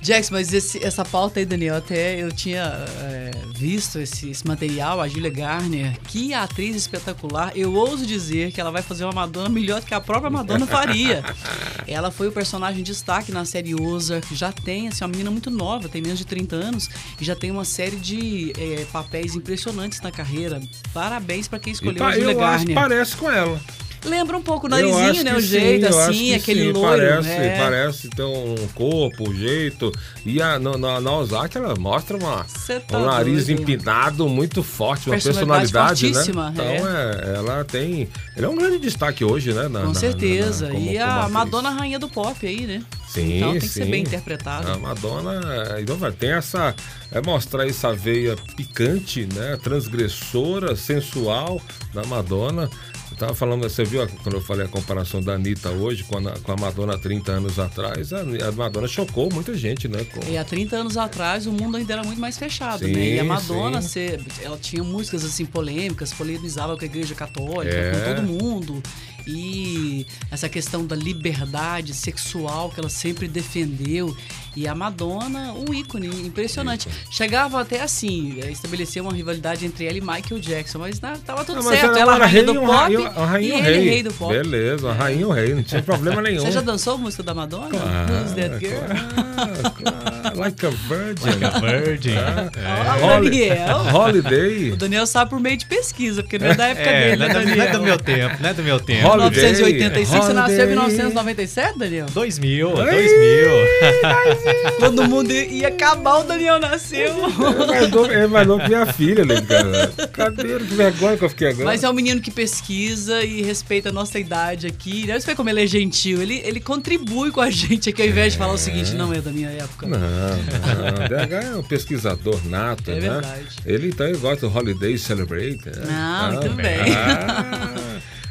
Jax, 0.00 0.30
mas 0.30 0.54
esse- 0.54 0.82
essa 0.82 1.04
pauta 1.04 1.40
aí, 1.40 1.44
Daniel, 1.44 1.74
até 1.76 2.22
eu 2.22 2.30
tinha 2.30 2.62
é, 3.02 3.27
visto 3.58 3.98
esse, 3.98 4.30
esse 4.30 4.46
material, 4.46 5.00
a 5.00 5.08
Julia 5.08 5.30
Garner, 5.30 5.98
que 6.06 6.32
atriz 6.32 6.76
espetacular. 6.76 7.50
Eu 7.56 7.74
ouso 7.74 8.06
dizer 8.06 8.52
que 8.52 8.60
ela 8.60 8.70
vai 8.70 8.82
fazer 8.82 9.04
uma 9.04 9.12
Madonna 9.12 9.48
melhor 9.48 9.80
do 9.80 9.86
que 9.86 9.94
a 9.94 10.00
própria 10.00 10.30
Madonna 10.30 10.66
faria. 10.66 11.24
ela 11.86 12.10
foi 12.12 12.28
o 12.28 12.32
personagem 12.32 12.82
de 12.84 12.92
destaque 12.92 13.32
na 13.32 13.44
série 13.44 13.74
Ozark, 13.74 14.32
já 14.34 14.52
tem, 14.52 14.86
assim, 14.88 15.02
uma 15.02 15.08
menina 15.08 15.30
muito 15.30 15.50
nova, 15.50 15.88
tem 15.88 16.00
menos 16.00 16.18
de 16.18 16.24
30 16.24 16.54
anos, 16.54 16.88
e 17.20 17.24
já 17.24 17.34
tem 17.34 17.50
uma 17.50 17.64
série 17.64 17.96
de 17.96 18.52
é, 18.56 18.86
papéis 18.92 19.34
impressionantes 19.34 20.00
na 20.00 20.12
carreira. 20.12 20.60
Parabéns 20.94 21.48
pra 21.48 21.58
quem 21.58 21.72
E 21.72 21.74
escolheu 21.74 21.96
pa- 21.98 22.08
a 22.10 22.12
Julia 22.12 22.32
eu 22.32 22.44
acho 22.44 22.64
que 22.66 22.72
Garner. 22.72 22.88
parece 22.90 23.16
com 23.16 23.28
ela. 23.30 23.60
Lembra 24.04 24.36
um 24.36 24.42
pouco 24.42 24.66
o 24.66 24.70
narizinho, 24.70 25.24
né? 25.24 25.34
O 25.34 25.40
sim, 25.40 25.46
jeito, 25.48 25.86
acho 25.86 25.98
assim, 25.98 26.24
que 26.26 26.34
aquele 26.34 26.60
sim, 26.66 26.72
loiro. 26.72 27.02
Parece, 27.02 27.28
é. 27.30 27.58
parece 27.58 28.08
ter 28.08 28.22
um 28.22 28.54
corpo, 28.74 29.28
um 29.30 29.34
jeito. 29.34 29.92
E 30.24 30.40
a, 30.40 30.58
na, 30.58 30.76
na, 30.78 31.00
na 31.00 31.12
Ozaki 31.16 31.58
ela 31.58 31.74
mostra 31.76 32.16
uma, 32.16 32.44
tá 32.86 32.98
um 32.98 33.06
nariz 33.06 33.46
doido. 33.46 33.60
empinado 33.62 34.28
muito 34.28 34.62
forte, 34.62 35.08
uma 35.10 35.14
Personalidade 35.18 35.72
personalidade, 35.72 36.06
né? 36.06 36.12
fortíssima, 36.14 36.50
Então 36.54 36.64
é, 36.88 37.36
ela 37.36 37.64
tem. 37.64 38.08
Ele 38.36 38.46
é 38.46 38.48
um 38.48 38.56
grande 38.56 38.78
destaque 38.78 39.24
hoje, 39.24 39.52
né? 39.52 39.68
na- 39.68 39.82
Com 39.82 39.94
certeza. 39.94 40.68
como- 40.68 40.90
e 40.90 40.98
a. 40.98 41.28
Madonna 41.28 41.70
rainha 41.70 41.98
do 41.98 42.08
pop 42.08 42.46
aí, 42.46 42.66
né? 42.66 42.82
Sim, 43.08 43.36
então 43.38 43.52
tem 43.52 43.60
que 43.60 43.68
ser 43.68 43.84
sim. 43.84 43.90
bem 43.90 44.02
interpretado. 44.02 44.70
A 44.70 44.78
Madonna 44.78 45.40
então, 45.80 45.96
vai, 45.96 46.12
tem 46.12 46.30
essa. 46.30 46.74
É 47.10 47.22
mostrar 47.22 47.66
essa 47.66 47.92
veia 47.94 48.36
picante, 48.56 49.26
né? 49.34 49.58
Transgressora, 49.62 50.76
sensual 50.76 51.60
da 51.94 52.04
Madonna. 52.04 52.68
Tava 53.18 53.34
falando, 53.34 53.62
você 53.68 53.82
viu 53.84 54.06
quando 54.22 54.36
eu 54.36 54.40
falei 54.40 54.64
a 54.66 54.68
comparação 54.68 55.20
da 55.20 55.32
Anitta 55.34 55.70
hoje 55.70 56.04
com 56.04 56.18
a, 56.18 56.38
com 56.38 56.52
a 56.52 56.56
Madonna 56.56 56.94
há 56.94 56.98
30 56.98 57.32
anos 57.32 57.58
atrás? 57.58 58.12
A, 58.12 58.20
a 58.20 58.52
Madonna 58.52 58.86
chocou 58.86 59.28
muita 59.32 59.54
gente, 59.56 59.88
né? 59.88 60.04
Com, 60.04 60.20
E 60.30 60.38
há 60.38 60.44
30 60.44 60.76
anos 60.76 60.96
atrás 60.96 61.44
o 61.44 61.50
mundo 61.52 61.76
ainda 61.76 61.94
era 61.94 62.04
muito 62.04 62.20
mais 62.20 62.38
fechado, 62.38 62.84
Sim, 62.84 62.92
né? 62.92 63.16
E 63.16 63.18
a 63.18 63.24
Madonna, 63.24 63.82
sim. 63.82 63.88
cê- 63.88 64.20
ela 64.40 64.56
tinha 64.56 64.84
músicas 64.84 65.24
assim 65.24 65.44
polêmicas, 65.44 66.12
polemizava 66.12 66.76
com 66.76 66.82
a 66.84 66.86
igreja 66.86 67.14
católica, 67.16 67.74
É. 67.74 67.90
com 67.92 68.14
todo 68.14 68.22
mundo. 68.26 68.82
E 69.28 70.06
essa 70.30 70.48
questão 70.48 70.86
da 70.86 70.96
liberdade 70.96 71.92
sexual 71.92 72.70
que 72.70 72.80
ela 72.80 72.88
sempre 72.88 73.28
defendeu. 73.28 74.16
E 74.56 74.66
a 74.66 74.74
Madonna, 74.74 75.52
um 75.52 75.72
ícone 75.72 76.08
impressionante. 76.26 76.88
Chegava 77.10 77.60
até 77.60 77.80
assim, 77.82 78.40
eh, 78.42 78.50
estabelecer 78.50 79.00
uma 79.00 79.12
rivalidade 79.12 79.64
entre 79.66 79.84
ela 79.86 79.98
e 79.98 80.00
Michael 80.00 80.40
Jackson, 80.40 80.78
mas 80.78 81.00
na- 81.00 81.16
tava 81.18 81.44
tudo 81.44 81.56
Não, 81.56 81.70
certo. 81.70 81.96
ela 81.96 82.00
Ela, 82.00 82.14
era 82.16 82.26
rainha 82.26 82.44
do 82.44 82.54
pop 82.54 82.66
rainha- 82.72 83.10
uma 83.10 83.26
rainha 83.26 83.54
e 83.54 83.66
ele 83.76 83.90
rei. 83.90 84.02
do 84.02 84.12
pop. 84.14 84.32
Beleza, 84.32 84.86
uma 84.86 84.94
rainha 84.94 85.28
um 85.28 85.30
rei, 85.30 85.54
não 85.54 85.62
tinha 85.62 85.82
problema 85.84 86.20
nenhum. 86.22 86.40
Você 86.44 86.50
já 86.50 86.60
dançou 86.60 86.94
a 86.94 86.98
música 86.98 87.22
da 87.22 87.34
Madonna? 87.34 87.68
Ah, 87.74 88.06
Who's 88.10 88.32
that 88.32 88.58
girl? 88.58 88.80
claro, 88.80 89.74
claro. 89.76 90.07
Like 90.38 90.66
a 90.66 90.70
virgin. 90.70 91.26
Like 91.26 91.44
a 91.44 91.60
virgin. 91.60 92.14
Ah, 92.16 92.96
Holi- 93.16 93.30
Daniel. 93.30 93.78
Holiday. 93.94 94.70
O 94.72 94.76
Daniel 94.76 95.06
sabe 95.06 95.30
por 95.30 95.40
meio 95.40 95.56
de 95.56 95.66
pesquisa, 95.66 96.22
porque 96.22 96.38
não 96.38 96.46
é 96.48 96.54
da 96.54 96.68
época 96.68 96.88
É, 96.88 97.10
dele, 97.10 97.16
não 97.16 97.24
é, 97.26 97.28
né, 97.28 97.40
do, 97.40 97.56
não 97.56 97.64
é 97.64 97.68
do 97.72 97.82
meu 97.82 97.98
tempo, 97.98 98.36
não 98.42 98.48
é 98.50 98.54
do 98.54 98.62
meu 98.62 98.80
tempo. 98.80 99.06
Holiday. 99.08 99.44
1985, 99.52 100.24
você 100.26 100.32
nasceu 100.32 100.54
em 100.56 100.58
Holiday. 100.58 100.68
1997, 100.68 101.78
Daniel? 101.78 102.06
2000, 102.12 102.68
Ai. 102.80 102.90
2000. 102.94 104.78
Todo 104.80 105.08
mundo 105.08 105.32
ia 105.32 105.68
acabar, 105.68 106.18
o 106.20 106.24
Daniel 106.24 106.58
nasceu. 106.58 107.08
É 107.18 107.66
mais 107.66 107.90
novo, 107.90 108.10
é 108.12 108.26
mais 108.26 108.46
novo 108.46 108.62
que 108.62 108.68
minha 108.68 108.86
filha, 108.86 109.24
Lady 109.24 109.46
Gaga. 109.46 109.92
Cadê? 110.12 110.58
Que 110.58 110.74
vergonha 110.74 111.16
que 111.16 111.24
eu 111.24 111.28
fiquei 111.28 111.48
agora. 111.48 111.64
Mas 111.66 111.82
é 111.84 111.90
um 111.90 111.92
menino 111.92 112.20
que 112.20 112.30
pesquisa 112.30 113.22
e 113.22 113.42
respeita 113.42 113.88
a 113.88 113.92
nossa 113.92 114.18
idade 114.18 114.66
aqui. 114.66 115.06
Deve 115.06 115.18
ver 115.24 115.34
como 115.34 115.48
ele 115.50 115.62
é 115.62 115.66
gentil. 115.66 116.22
Ele, 116.22 116.40
ele 116.44 116.60
contribui 116.60 117.30
com 117.30 117.40
a 117.40 117.50
gente 117.50 117.88
aqui, 117.90 118.02
ao 118.02 118.08
invés 118.08 118.32
de 118.32 118.38
falar 118.38 118.52
o 118.52 118.58
seguinte, 118.58 118.94
não 118.94 119.12
é 119.12 119.20
da 119.20 119.30
minha 119.30 119.48
época. 119.50 119.86
Não, 119.86 119.98
não. 120.36 121.08
DH 121.08 121.32
é 121.52 121.56
um 121.56 121.62
pesquisador 121.62 122.40
nato, 122.46 122.90
É 122.90 122.94
né? 122.94 123.00
verdade. 123.00 123.46
Ele 123.64 123.88
então 123.88 124.06
ele 124.06 124.18
gosta 124.18 124.48
do 124.48 124.56
Holiday 124.56 124.96
Celebrate. 124.98 125.66
né? 125.66 125.86
Ah, 125.90 126.30
muito 126.32 126.54
bem. 126.54 126.78
ah. 126.96 127.74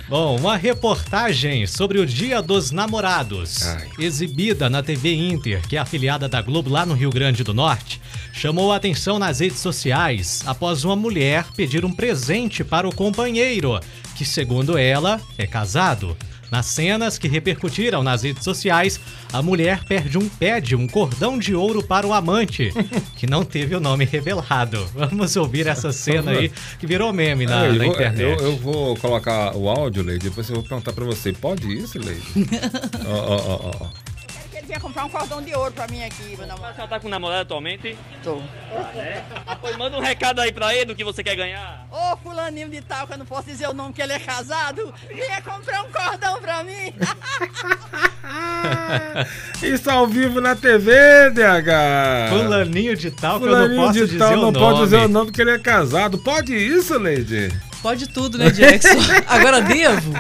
Bom, 0.10 0.38
uma 0.38 0.56
reportagem 0.56 1.68
sobre 1.68 2.00
o 2.00 2.06
Dia 2.06 2.42
dos 2.42 2.72
Namorados, 2.72 3.68
Ai. 3.68 3.90
exibida 4.00 4.70
na 4.70 4.82
TV 4.82 5.14
Inter, 5.14 5.60
que 5.68 5.76
é 5.76 5.80
afiliada 5.80 6.30
da 6.30 6.42
Globo 6.42 6.70
lá 6.70 6.86
no 6.86 6.94
Rio 6.94 7.10
Grande 7.10 7.44
do 7.44 7.54
Norte, 7.54 8.00
chamou 8.32 8.72
a 8.72 8.78
atenção 8.78 9.20
nas 9.20 9.42
redes 9.42 9.60
sociais 9.60 10.44
após 10.46 10.86
uma 10.86 10.96
mulher 10.96 11.46
pedir 11.58 11.84
um 11.84 11.92
presente 11.94 12.64
para 12.64 12.88
o 12.88 12.96
companheiro, 12.96 13.78
que, 14.16 14.24
segundo 14.24 14.78
ela, 14.78 15.20
é 15.38 15.46
casado. 15.46 16.16
Nas 16.52 16.66
cenas 16.68 17.18
que 17.18 17.28
repercutiram 17.28 18.04
nas 18.04 18.24
redes 18.24 18.44
sociais, 18.44 19.00
a 19.34 19.42
mulher 19.42 19.84
perde 19.84 20.18
um, 20.18 20.30
pede 20.30 20.76
um 20.76 20.88
cordão 20.88 21.38
de 21.38 21.54
ouro 21.54 21.84
para 21.84 22.08
o 22.08 22.14
amante, 22.14 22.72
que 23.18 23.28
não 23.28 23.44
teve 23.44 23.76
o 23.76 23.80
nome 23.80 24.06
revelado. 24.06 24.86
Vamos 24.94 25.36
ouvir 25.36 25.68
essa 25.68 25.92
cena 25.92 26.32
aí, 26.32 26.52
que 26.80 26.88
virou 26.88 27.12
meme 27.12 27.46
na, 27.46 27.62
Ah, 27.62 27.66
eu 27.68 27.74
na 27.76 27.84
vou- 27.86 27.94
internet. 27.94 28.22
Eu, 28.42 28.48
eu 28.52 28.56
vou 28.58 28.96
colocar 28.98 29.56
o 29.56 29.68
áudio, 29.70 30.04
Leide, 30.04 30.30
depois 30.30 30.48
eu 30.50 30.56
vou 30.56 30.64
perguntar 30.64 30.94
pra 30.94 31.04
você. 31.06 31.34
Pode 31.34 31.68
isso, 31.72 32.00
Leide? 32.00 32.22
Ó, 33.06 33.14
ó, 33.14 33.36
ó, 33.36 33.72
ó, 33.82 33.88
vinha 34.68 34.80
comprar 34.80 35.06
um 35.06 35.10
cordão 35.10 35.42
de 35.42 35.54
ouro 35.56 35.72
pra 35.72 35.88
mim 35.88 36.04
aqui, 36.04 36.36
meu 36.36 36.44
A 36.44 36.48
namorado. 36.48 36.76
senhora 36.76 36.90
tá 36.90 37.00
com 37.00 37.10
namorado 37.10 37.42
atualmente? 37.42 37.98
Tô. 38.24 38.42
Pois 39.62 39.76
manda 39.78 39.98
um 39.98 40.02
recado 40.02 40.40
aí 40.42 40.52
pra 40.52 40.74
ele 40.76 40.86
do 40.86 40.96
que 40.96 41.04
você 41.04 41.24
quer 41.24 41.36
ganhar. 41.36 41.88
Ô, 41.92 42.18
fulaninho 42.18 42.70
de 42.70 42.82
tal, 42.82 43.08
que 43.08 43.14
eu 43.14 43.18
não 43.18 43.26
posso 43.26 43.48
dizer 43.48 43.68
o 43.70 43.74
nome 43.74 43.94
que 43.94 44.02
ele 44.02 44.14
é 44.14 44.20
casado, 44.20 44.94
vinha 45.10 45.42
comprar 45.42 45.84
um 45.84 45.92
cordão 45.92 46.40
pra 46.42 46.64
mim. 46.64 46.94
Isso 49.64 49.90
ao 49.90 50.06
vivo 50.08 50.40
na 50.42 50.56
TV, 50.56 50.92
DH! 51.32 52.30
Fulaninho 52.30 52.96
de 52.96 53.10
tal 53.12 53.40
que 53.40 53.46
eu 53.48 53.70
não 53.70 53.76
posso 53.76 53.94
de 53.94 54.06
dizer 54.06 54.18
tal 54.20 54.34
o 54.34 54.36
não 54.36 54.42
nome. 54.52 54.60
pode 54.60 54.80
dizer 54.82 54.98
o 54.98 55.08
nome 55.08 55.26
porque 55.28 55.42
ele 55.42 55.52
é 55.52 55.60
casado. 55.60 56.18
Pode 56.20 56.54
isso, 56.56 56.98
Leide? 57.00 57.50
Pode 57.82 58.08
tudo, 58.10 58.38
né, 58.38 58.50
Jackson? 58.50 58.90
Agora 59.28 59.62
devo? 59.64 60.12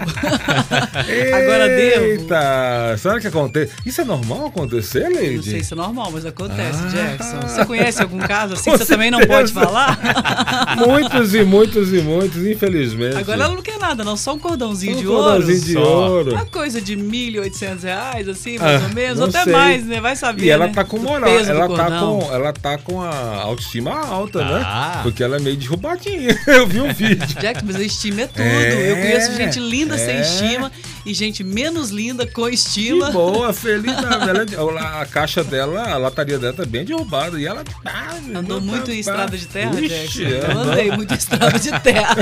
Agora 1.34 1.68
devo? 1.68 2.06
Eita! 2.06 2.96
Será 2.98 3.20
que 3.20 3.28
acontece? 3.28 3.74
Isso 3.86 4.02
é 4.02 4.04
normal 4.06 4.46
acontecer, 4.48 5.08
Leide? 5.10 5.36
Não 5.38 5.44
sei 5.44 5.64
se 5.64 5.74
é 5.74 5.76
normal, 5.76 6.10
mas 6.12 6.26
acontece, 6.26 6.80
Ah. 6.86 6.88
Jackson. 6.90 7.40
Você 7.42 7.66
conhece 7.66 8.02
algum 8.02 8.20
caso 8.20 8.54
assim 8.54 8.72
que 8.72 8.78
você 8.78 8.86
também 8.86 9.12
não 9.12 9.20
pode 9.26 9.52
falar? 9.52 10.00
Muitos 10.78 11.34
e 11.34 11.44
muitos 11.44 11.92
e 11.94 12.02
muitos, 12.02 12.46
infelizmente. 12.46 13.18
Agora 13.18 13.44
ela 13.44 13.54
não 13.56 13.62
quer 13.62 13.78
nada, 13.80 14.04
não. 14.04 14.16
Só 14.16 14.34
um 14.34 14.40
cordãozinho 14.40 14.96
Um 14.98 15.00
de 15.00 15.06
cordãozinho 15.06 15.80
ouro. 15.82 16.24
de 16.24 16.30
ouro. 16.30 16.32
Uma 16.34 16.46
coisa 16.46 16.80
de 16.82 16.96
1.800 16.96 17.84
reais, 17.84 18.28
assim, 18.30 18.58
mais 18.58 18.82
Ah, 18.84 18.88
ou 18.88 18.94
menos. 18.94 19.20
Ou 19.20 19.28
até 19.28 19.44
sei. 19.44 19.54
mais, 19.54 19.86
né? 19.86 20.00
Vai 20.00 20.16
saber. 20.16 20.44
E 20.46 20.50
ela 20.50 20.68
né? 20.68 20.74
tá 20.74 20.84
com 20.84 20.98
moral, 21.00 21.30
peso 21.30 21.46
do 21.46 21.52
ela 21.52 21.76
tá 21.76 22.00
com, 22.00 22.30
ela 22.34 22.54
tá 22.54 22.78
com 22.78 23.02
a 23.02 23.42
autoestima 23.42 23.92
alta, 24.00 24.40
Ah. 24.42 24.92
né? 24.96 25.00
Porque 25.04 25.24
ela 25.24 25.38
é 25.38 25.40
meio 25.40 25.58
derrubadinha. 25.58 26.38
Eu 26.48 26.68
vi 26.68 26.80
o 26.82 26.94
vídeo. 26.94 27.28
Jack, 27.54 27.66
mas 27.66 27.76
a 27.78 27.84
estima 27.84 28.22
é 28.22 28.28
tudo. 28.28 28.42
É, 28.42 28.92
Eu 28.92 28.96
conheço 28.98 29.34
gente 29.36 29.60
linda 29.60 29.98
sem 29.98 30.16
é. 30.18 30.22
estima 30.22 30.72
e 31.06 31.14
gente 31.14 31.44
menos 31.44 31.90
linda 31.90 32.28
com 32.28 32.46
Que 32.48 32.54
estima. 32.56 33.10
boa, 33.12 33.54
feliz 33.54 33.94
ela, 33.94 35.02
A 35.02 35.06
caixa 35.06 35.44
dela, 35.44 35.90
a 35.94 35.98
lataria 35.98 36.38
dela 36.38 36.54
tá 36.54 36.66
bem 36.66 36.84
derrubada. 36.84 37.40
E 37.40 37.46
ela 37.46 37.64
tá. 37.64 38.18
Andou 38.36 38.60
muito 38.60 38.92
em 38.92 39.00
estrada 39.00 39.38
de 39.38 39.46
terra, 39.48 39.80
Ixi, 39.80 40.26
Jackson? 40.26 40.52
Eu 40.52 40.60
andei 40.60 40.92
muito 40.92 41.14
em 41.14 41.18
estrada 41.18 41.58
de 41.60 41.80
terra. 41.80 42.16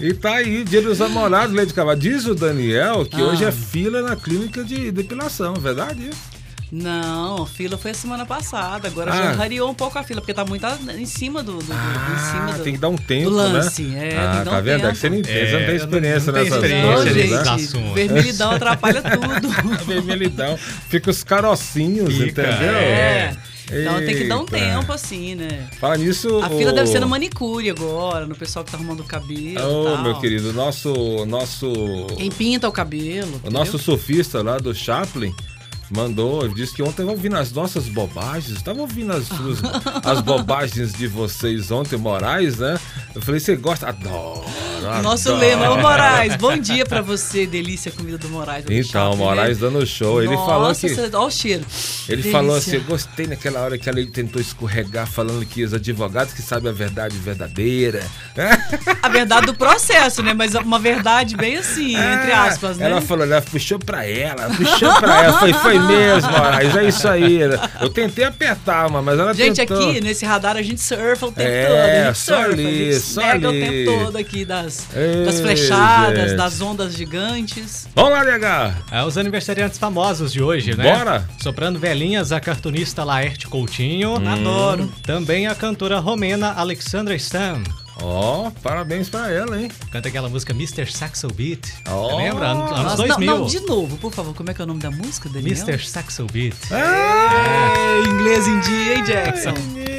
E 0.00 0.12
tá 0.14 0.34
aí, 0.36 0.64
dia 0.64 0.82
dos 0.82 0.98
namorados, 0.98 1.54
Leite 1.54 1.72
Carvalho. 1.72 1.98
Diz 2.00 2.26
o 2.26 2.34
Daniel 2.34 3.04
que 3.06 3.20
Ah. 3.20 3.24
hoje 3.24 3.44
é 3.44 3.52
fila 3.52 4.02
na 4.02 4.16
clínica 4.16 4.64
de 4.64 4.90
depilação, 4.90 5.54
é 5.56 5.60
verdade 5.60 6.08
isso? 6.08 6.35
Não, 6.72 7.44
a 7.44 7.46
fila 7.46 7.78
foi 7.78 7.92
a 7.92 7.94
semana 7.94 8.26
passada. 8.26 8.88
Agora 8.88 9.12
Ah. 9.12 9.16
já 9.16 9.32
rareou 9.32 9.70
um 9.70 9.74
pouco 9.74 9.96
a 9.98 10.02
fila, 10.02 10.20
porque 10.20 10.34
tá 10.34 10.44
muito 10.44 10.66
em 10.98 11.06
cima 11.06 11.42
do. 11.42 11.52
do- 11.52 11.58
do- 11.64 11.72
em 11.72 12.30
cima 12.30 12.52
do, 12.58 12.64
tem 12.64 12.72
que 12.74 12.78
dar 12.80 12.88
um 12.88 12.96
tempo, 12.96 13.30
do 13.30 13.36
lance. 13.36 13.82
né? 13.82 14.08
É, 14.08 14.10
tem 14.10 14.18
ah, 14.18 14.30
que 14.30 14.36
dar 14.38 14.44
tá 14.50 14.58
um 14.58 14.62
vendo? 14.62 14.86
É 14.86 14.90
que 14.92 14.98
você 14.98 15.10
não 15.10 15.16
entende, 15.18 15.38
você 15.46 15.52
não 15.52 15.58
É, 15.60 15.66
tem 15.66 15.68
não- 15.68 15.84
experiência 15.84 16.32
não 16.32 16.38
tenho 16.40 16.44
nessas 16.44 16.64
experiência 16.64 16.86
Não, 16.86 16.94
coisas, 16.96 17.46
né? 17.46 17.58
gente, 17.84 17.94
vermelhidão 17.94 18.50
atrapalha 18.50 19.02
tudo. 19.02 19.48
Vermelhidão. 19.86 20.58
Fica 20.88 21.10
os 21.10 21.22
carocinhos, 21.22 22.12
Fica, 22.14 22.42
entendeu? 22.42 22.74
É. 22.76 23.36
Então 23.68 23.96
tem 23.98 24.16
que 24.16 24.24
dar 24.28 24.36
um 24.36 24.40
Eita. 24.42 24.56
tempo, 24.58 24.92
assim, 24.92 25.34
né? 25.34 25.66
Fala 25.80 25.96
nisso. 25.96 26.40
A 26.40 26.48
fila 26.50 26.70
o- 26.70 26.74
deve 26.74 26.88
ser 26.88 27.00
no 27.00 27.08
manicure 27.08 27.68
agora, 27.70 28.24
no 28.26 28.34
pessoal 28.36 28.64
que 28.64 28.70
tá 28.70 28.76
arrumando 28.76 29.00
o 29.00 29.04
cabelo. 29.04 29.60
Ô, 29.60 29.84
tal. 29.94 30.02
meu 30.04 30.20
querido, 30.20 30.52
nosso. 30.52 31.24
nosso 31.26 32.06
Quem 32.16 32.30
pinta 32.30 32.68
o 32.68 32.72
cabelo. 32.72 33.26
o 33.26 33.36
entendeu? 33.36 33.50
nosso 33.52 33.78
surfista 33.78 34.40
lá 34.42 34.58
do 34.58 34.72
Chaplin. 34.74 35.34
Mandou, 35.90 36.48
disse 36.48 36.74
que 36.74 36.82
ontem 36.82 37.04
ouvindo 37.04 37.36
as 37.36 37.52
nossas 37.52 37.88
bobagens, 37.88 38.56
estava 38.56 38.80
ouvindo 38.80 39.12
as, 39.12 39.26
suas- 39.26 39.60
as 40.04 40.20
bobagens 40.20 40.92
de 40.92 41.06
vocês 41.06 41.70
ontem, 41.70 41.96
Moraes, 41.96 42.58
né? 42.58 42.78
Eu 43.16 43.22
falei, 43.22 43.40
você 43.40 43.56
gosta? 43.56 43.88
Adoro. 43.88 44.44
Nosso 45.02 45.30
adoro. 45.30 45.40
lema, 45.40 45.70
ô 45.70 45.78
Moraes, 45.78 46.36
bom 46.36 46.56
dia 46.56 46.84
pra 46.84 47.00
você, 47.00 47.46
delícia 47.46 47.90
comida 47.90 48.18
do 48.18 48.28
Moraes. 48.28 48.64
do 48.66 48.72
Então, 48.72 49.10
Chaplin, 49.12 49.16
Moraes 49.18 49.58
né? 49.58 49.66
dando 49.70 49.86
show. 49.86 50.22
Ele 50.22 50.34
Nossa, 50.34 50.46
falou 50.46 50.74
que. 50.74 51.16
Ó 51.16 51.26
o 51.26 51.30
cheiro. 51.30 51.64
Ele 52.08 52.16
Delícia. 52.22 52.30
falou 52.32 52.54
assim, 52.56 52.74
eu 52.76 52.82
gostei 52.82 53.26
naquela 53.26 53.60
hora 53.60 53.78
que 53.78 53.88
a 53.88 53.92
lei 53.92 54.04
tentou 54.06 54.40
escorregar, 54.40 55.06
falando 55.10 55.44
que 55.46 55.64
os 55.64 55.72
advogados 55.72 56.34
que 56.34 56.42
sabem 56.42 56.70
a 56.70 56.74
verdade 56.74 57.16
verdadeira. 57.16 58.04
A 59.02 59.08
verdade 59.08 59.46
do 59.46 59.54
processo, 59.54 60.22
né? 60.22 60.34
Mas 60.34 60.54
uma 60.54 60.78
verdade 60.78 61.36
bem 61.36 61.56
assim, 61.56 61.90
entre 61.96 62.32
Ah, 62.32 62.44
aspas, 62.44 62.76
né? 62.76 62.86
Ela 62.90 63.00
falou, 63.00 63.24
ela 63.24 63.40
puxou 63.40 63.78
pra 63.78 64.04
ela, 64.04 64.48
puxou 64.54 64.92
pra 65.00 65.24
ela. 65.24 65.38
Foi, 65.38 65.52
foi 65.54 65.78
mesmo, 65.78 66.30
Moraes, 66.30 66.76
é 66.76 66.84
isso 66.84 67.08
aí. 67.08 67.38
Eu 67.80 67.88
tentei 67.88 68.24
apertar, 68.24 68.90
mas 68.90 69.18
ela 69.18 69.32
Gente, 69.32 69.56
tentou. 69.56 69.88
aqui 69.88 70.00
nesse 70.00 70.24
radar 70.26 70.56
a 70.56 70.62
gente 70.62 70.80
surfa 70.82 71.26
o 71.26 71.32
tempo 71.32 71.48
É, 71.48 71.66
todo. 71.66 71.76
A 71.78 72.04
gente 72.08 72.18
só 72.18 72.34
surfa, 72.36 72.52
ali, 72.52 72.92
nega 73.14 73.48
ali. 73.48 73.62
o 73.62 73.66
tempo 73.66 74.04
todo 74.04 74.16
aqui 74.16 74.44
das, 74.44 74.86
Ei, 74.94 75.24
das 75.24 75.40
flechadas, 75.40 76.30
gente. 76.30 76.36
das 76.36 76.60
ondas 76.60 76.94
gigantes. 76.94 77.88
Vamos 77.94 78.10
lá, 78.10 78.24
DH. 78.24 78.74
É 78.90 79.04
os 79.04 79.16
aniversariantes 79.18 79.78
famosos 79.78 80.32
de 80.32 80.42
hoje, 80.42 80.76
né? 80.76 80.96
Bora. 80.96 81.28
Soprando 81.42 81.78
velhinhas, 81.78 82.32
a 82.32 82.40
cartunista 82.40 83.04
Laerte 83.04 83.46
Coutinho. 83.46 84.18
Hum. 84.18 84.28
Adoro. 84.28 84.92
Também 85.02 85.46
a 85.46 85.54
cantora 85.54 85.98
romena 85.98 86.52
Alexandra 86.52 87.14
Stan. 87.14 87.62
Ó, 88.02 88.50
parabéns 88.62 89.08
pra 89.08 89.30
ela, 89.32 89.58
hein? 89.58 89.70
Canta 89.90 90.08
aquela 90.08 90.28
música 90.28 90.52
Mr. 90.52 90.84
Saxo 90.92 91.28
Beat. 91.28 91.66
Ó. 91.88 92.18
Lembra? 92.18 92.48
Anos, 92.48 92.70
anos 92.70 92.84
Nossa, 92.84 92.96
2000. 93.06 93.26
Não, 93.30 93.38
não, 93.38 93.46
de 93.46 93.60
novo, 93.60 93.96
por 93.96 94.12
favor, 94.12 94.34
como 94.34 94.50
é 94.50 94.54
que 94.54 94.60
é 94.60 94.64
o 94.64 94.66
nome 94.66 94.80
da 94.80 94.90
música, 94.90 95.30
Daniel? 95.30 95.56
Mr. 95.56 95.78
Saxo 95.88 96.26
Beat. 96.30 96.54
É, 96.70 98.08
inglês 98.10 98.46
em 98.46 98.60
dia, 98.60 98.94
hein, 98.98 99.04
Jackson? 99.04 99.52
Menino. 99.52 99.95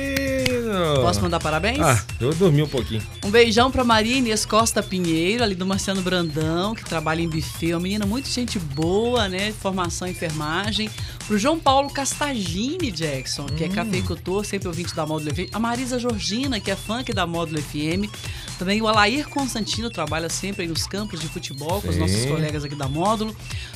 Posso 0.96 1.22
mandar 1.22 1.40
parabéns? 1.40 1.80
Ah, 1.80 2.04
eu 2.20 2.34
dormi 2.34 2.64
um 2.64 2.68
pouquinho. 2.68 3.02
Um 3.24 3.30
beijão 3.30 3.72
pra 3.72 3.84
Maria 3.84 4.18
Inês 4.18 4.46
Costa 4.46 4.82
Pinheiro, 4.82 5.44
ali 5.44 5.56
do 5.56 5.66
Marciano 5.66 6.02
Brandão, 6.02 6.74
que 6.74 6.84
trabalha 6.84 7.22
em 7.22 7.28
buffet. 7.28 7.74
Uma 7.74 7.82
menina 7.82 8.06
muito 8.06 8.30
gente 8.30 8.58
boa, 8.60 9.28
né? 9.28 9.52
Formação 9.52 10.08
em 10.08 10.12
enfermagem. 10.12 10.90
Pro 11.28 11.38
João 11.38 11.60
Paulo 11.60 11.90
Castagini 11.90 12.90
Jackson, 12.90 13.46
que 13.48 13.66
é 13.66 13.68
cafeicultor, 13.68 14.46
sempre 14.46 14.68
ouvinte 14.68 14.96
da 14.96 15.06
Módulo 15.06 15.36
FM. 15.36 15.54
A 15.54 15.60
Marisa 15.60 16.00
Georgina, 16.00 16.60
que 16.60 16.72
é 16.72 16.76
funk 16.76 17.12
da 17.12 17.28
Módulo 17.28 17.62
FM. 17.62 18.10
Também 18.58 18.82
o 18.82 18.88
Alair 18.88 19.28
Constantino, 19.28 19.90
trabalha 19.90 20.30
sempre 20.30 20.64
aí 20.64 20.68
nos 20.70 20.88
campos 20.88 21.20
de 21.20 21.28
futebol 21.28 21.82
com 21.82 21.90
os 21.90 21.96
Sim. 21.96 22.00
nossos 22.00 22.26
colegas 22.26 22.64
aqui 22.64 22.76
da 22.76 22.88
Módulo. 22.88 23.36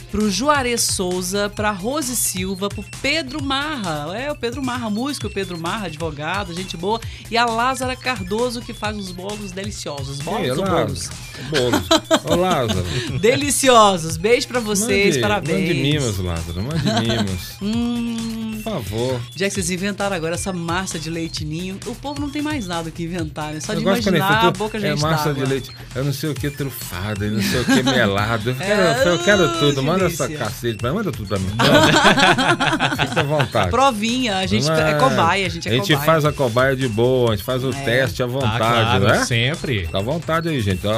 Pro 0.09 0.31
Juarez 0.31 0.81
Souza, 0.81 1.49
pra 1.49 1.71
Rose 1.71 2.15
Silva, 2.15 2.69
pro 2.69 2.83
Pedro 3.01 3.43
Marra. 3.43 4.17
É, 4.17 4.31
o 4.31 4.35
Pedro 4.35 4.63
Marra, 4.63 4.89
músico, 4.89 5.27
o 5.27 5.29
Pedro 5.29 5.59
Marra, 5.59 5.87
advogado, 5.87 6.53
gente 6.53 6.77
boa. 6.77 7.00
E 7.29 7.37
a 7.37 7.45
Lázara 7.45 7.95
Cardoso, 7.95 8.61
que 8.61 8.73
faz 8.73 8.95
uns 8.97 9.11
bolos 9.11 9.51
deliciosos. 9.51 10.19
Bolos 10.19 10.41
Ei, 10.43 10.51
ou 10.51 10.57
Lázaro. 10.59 10.85
bolos? 10.85 11.09
Bolos. 11.49 11.87
Ô, 12.29 12.35
Lázaro. 12.35 13.19
Deliciosos. 13.19 14.17
Beijo 14.17 14.47
pra 14.47 14.59
vocês, 14.59 15.07
Mande- 15.15 15.19
parabéns. 15.21 15.67
Mande 15.67 15.73
mimos, 15.81 16.17
Lázaro. 16.19 16.61
Mande 16.63 17.07
mimos. 17.07 17.41
Hum, 17.61 18.40
favor. 18.61 19.19
já 19.35 19.47
que 19.47 19.53
vocês 19.55 19.69
inventaram 19.69 20.15
agora 20.15 20.35
essa 20.35 20.51
massa 20.53 20.97
de 20.99 21.09
leite 21.09 21.43
ninho, 21.45 21.77
o 21.85 21.95
povo 21.95 22.19
não 22.21 22.29
tem 22.29 22.41
mais 22.41 22.67
nada 22.67 22.89
que 22.91 23.03
inventar, 23.03 23.53
né? 23.53 23.59
Só 23.59 23.73
de 23.73 23.79
Eu 23.79 23.83
imaginar 23.83 24.45
a 24.45 24.51
boca 24.51 24.77
é 24.77 24.81
já 24.81 24.93
enche 24.93 25.01
massa 25.03 25.33
de 25.33 25.43
leite. 25.45 25.71
Eu 25.95 26.03
não 26.03 26.13
sei 26.13 26.29
o 26.29 26.33
que 26.33 26.49
trufada, 26.49 27.25
eu 27.25 27.31
não 27.31 27.41
sei 27.41 27.61
o 27.61 27.65
que 27.65 27.83
melado. 27.83 28.49
Eu 28.51 28.55
quero, 28.57 28.81
É, 28.81 29.07
eu 29.13 29.19
quero 29.19 29.59
tudo. 29.59 29.83
Manda 29.83 30.05
delícia. 30.05 30.23
essa 30.25 30.33
cacete, 30.37 30.77
pra 30.77 30.89
mim, 30.91 30.97
manda 30.97 31.11
tudo 31.11 31.27
pra 31.27 31.39
mim. 31.39 31.49
Fica 33.07 33.19
à 33.19 33.23
vontade. 33.23 33.69
Provinha, 33.71 34.37
a 34.37 34.45
gente 34.45 34.69
é 34.69 34.93
cobaia, 34.95 35.45
a 35.45 35.49
gente 35.49 35.67
é 35.67 35.71
A 35.71 35.75
gente 35.75 35.87
cobaia. 35.93 36.05
faz 36.05 36.25
a 36.25 36.31
cobaia 36.31 36.75
de 36.75 36.87
boa, 36.87 37.31
a 37.33 37.35
gente 37.35 37.45
faz 37.45 37.63
o 37.63 37.69
É. 37.71 37.83
teste 37.83 38.21
à 38.21 38.25
Ah, 38.25 38.29
vontade, 38.29 38.57
claro, 38.57 39.03
né? 39.07 39.25
sempre. 39.25 39.87
Tá 39.87 39.99
à 39.99 40.01
vontade 40.01 40.49
aí, 40.49 40.61
gente. 40.61 40.81
É- 40.85 40.91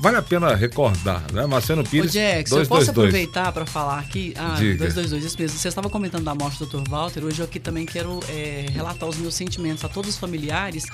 Vale 0.00 0.16
a 0.16 0.22
pena 0.22 0.54
recordar, 0.54 1.22
né? 1.32 1.46
Marciano 1.46 1.82
Ô, 1.82 1.84
Pires, 1.84 2.12
Jackson, 2.12 2.60
eu 2.60 2.66
posso 2.66 2.92
222. 2.92 3.08
aproveitar 3.08 3.52
para 3.52 3.66
falar 3.66 3.98
aqui? 4.00 4.32
Ah, 4.36 4.54
Diga. 4.56 4.78
222, 4.86 5.24
isso 5.24 5.36
mesmo. 5.38 5.58
Você 5.58 5.68
estava 5.68 5.88
comentando 5.90 6.24
da 6.24 6.34
morte 6.34 6.47
do 6.56 6.66
Dr. 6.66 6.88
Walter. 6.88 7.24
Hoje 7.24 7.40
eu 7.40 7.44
aqui 7.44 7.58
também 7.60 7.84
quero 7.84 8.20
é, 8.28 8.66
relatar 8.72 9.08
os 9.08 9.16
meus 9.16 9.34
sentimentos 9.34 9.84
a 9.84 9.88
todos 9.88 10.10
os 10.10 10.16
familiares. 10.18 10.84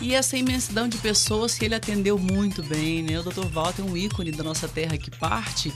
E 0.00 0.12
essa 0.14 0.36
imensidão 0.36 0.88
de 0.88 0.98
pessoas 0.98 1.54
que 1.56 1.64
ele 1.64 1.74
atendeu 1.74 2.18
muito 2.18 2.62
bem, 2.62 3.02
né? 3.02 3.18
O 3.18 3.22
Dr. 3.22 3.46
Walter 3.46 3.82
é 3.82 3.84
um 3.84 3.96
ícone 3.96 4.32
da 4.32 4.42
nossa 4.42 4.66
terra 4.68 4.98
que 4.98 5.10
parte. 5.10 5.72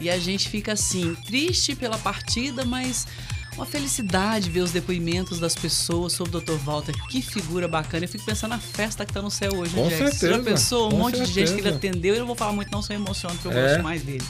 E 0.00 0.08
a 0.08 0.18
gente 0.18 0.48
fica 0.48 0.72
assim, 0.72 1.14
triste 1.26 1.76
pela 1.76 1.98
partida, 1.98 2.64
mas 2.64 3.06
uma 3.56 3.66
felicidade 3.66 4.48
ver 4.48 4.60
os 4.60 4.70
depoimentos 4.70 5.38
das 5.40 5.54
pessoas 5.54 6.12
sobre 6.12 6.36
o 6.36 6.40
Dr. 6.40 6.52
Walter. 6.64 6.94
Que 7.08 7.20
figura 7.20 7.66
bacana. 7.68 8.04
Eu 8.04 8.08
fico 8.08 8.24
pensando 8.24 8.50
na 8.50 8.58
festa 8.58 9.04
que 9.04 9.12
tá 9.12 9.20
no 9.20 9.30
céu 9.30 9.52
hoje, 9.56 9.74
né, 9.76 9.82
Com 9.82 9.88
Jack? 9.88 9.98
Você 9.98 10.06
já 10.08 10.12
certeza, 10.36 10.42
pensou? 10.44 10.92
Um 10.94 10.98
monte 10.98 11.18
de 11.20 11.26
gente 11.26 11.34
que 11.34 11.40
ele 11.40 11.46
certeza. 11.62 11.76
atendeu. 11.76 12.14
Eu 12.14 12.20
não 12.20 12.26
vou 12.28 12.36
falar 12.36 12.52
muito, 12.52 12.70
não, 12.70 12.80
só 12.80 12.94
emociono, 12.94 13.34
porque 13.36 13.48
eu 13.48 13.60
É. 13.60 13.68
gosto 13.70 13.82
mais 13.82 14.02
dele. 14.02 14.24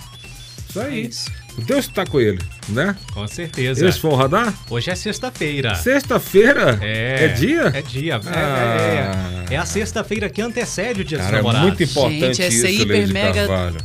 Isso 0.68 0.80
aí. 0.80 0.94
É 0.94 1.00
isso. 1.08 1.30
Deus 1.64 1.86
está 1.86 2.04
com 2.06 2.20
ele, 2.20 2.40
né? 2.68 2.96
Com 3.12 3.26
certeza. 3.26 3.86
Esse 3.86 3.98
foi 4.00 4.10
o 4.10 4.14
radar? 4.14 4.54
Hoje 4.70 4.90
é 4.90 4.94
sexta-feira. 4.94 5.74
Sexta-feira? 5.74 6.78
É. 6.82 7.24
É 7.24 7.28
dia? 7.28 7.62
É 7.74 7.82
dia. 7.82 8.14
É, 8.14 8.20
Ah. 8.28 9.44
é, 9.48 9.52
é. 9.52 9.54
É 9.54 9.56
a 9.56 9.64
sexta-feira 9.66 10.28
que 10.28 10.40
antecede 10.42 11.00
o 11.02 11.04
dia 11.04 11.18
Cara, 11.18 11.30
dos 11.30 11.38
é 11.38 11.42
namorados. 11.42 11.68
muito 11.68 11.82
importante 11.82 12.20
Gente, 12.20 12.42
essa 12.42 12.68
isso, 12.70 12.82
hiper 12.82 13.08
mega- 13.08 13.46
Carvalho. 13.46 13.76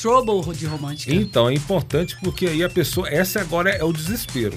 Trouble 0.00 0.54
de 0.54 0.64
romântica. 0.66 1.12
Então, 1.12 1.48
é 1.48 1.54
importante 1.54 2.16
porque 2.22 2.46
aí 2.46 2.62
a 2.62 2.68
pessoa. 2.68 3.08
Essa 3.08 3.40
agora 3.40 3.70
é 3.70 3.82
o 3.82 3.92
desespero. 3.92 4.54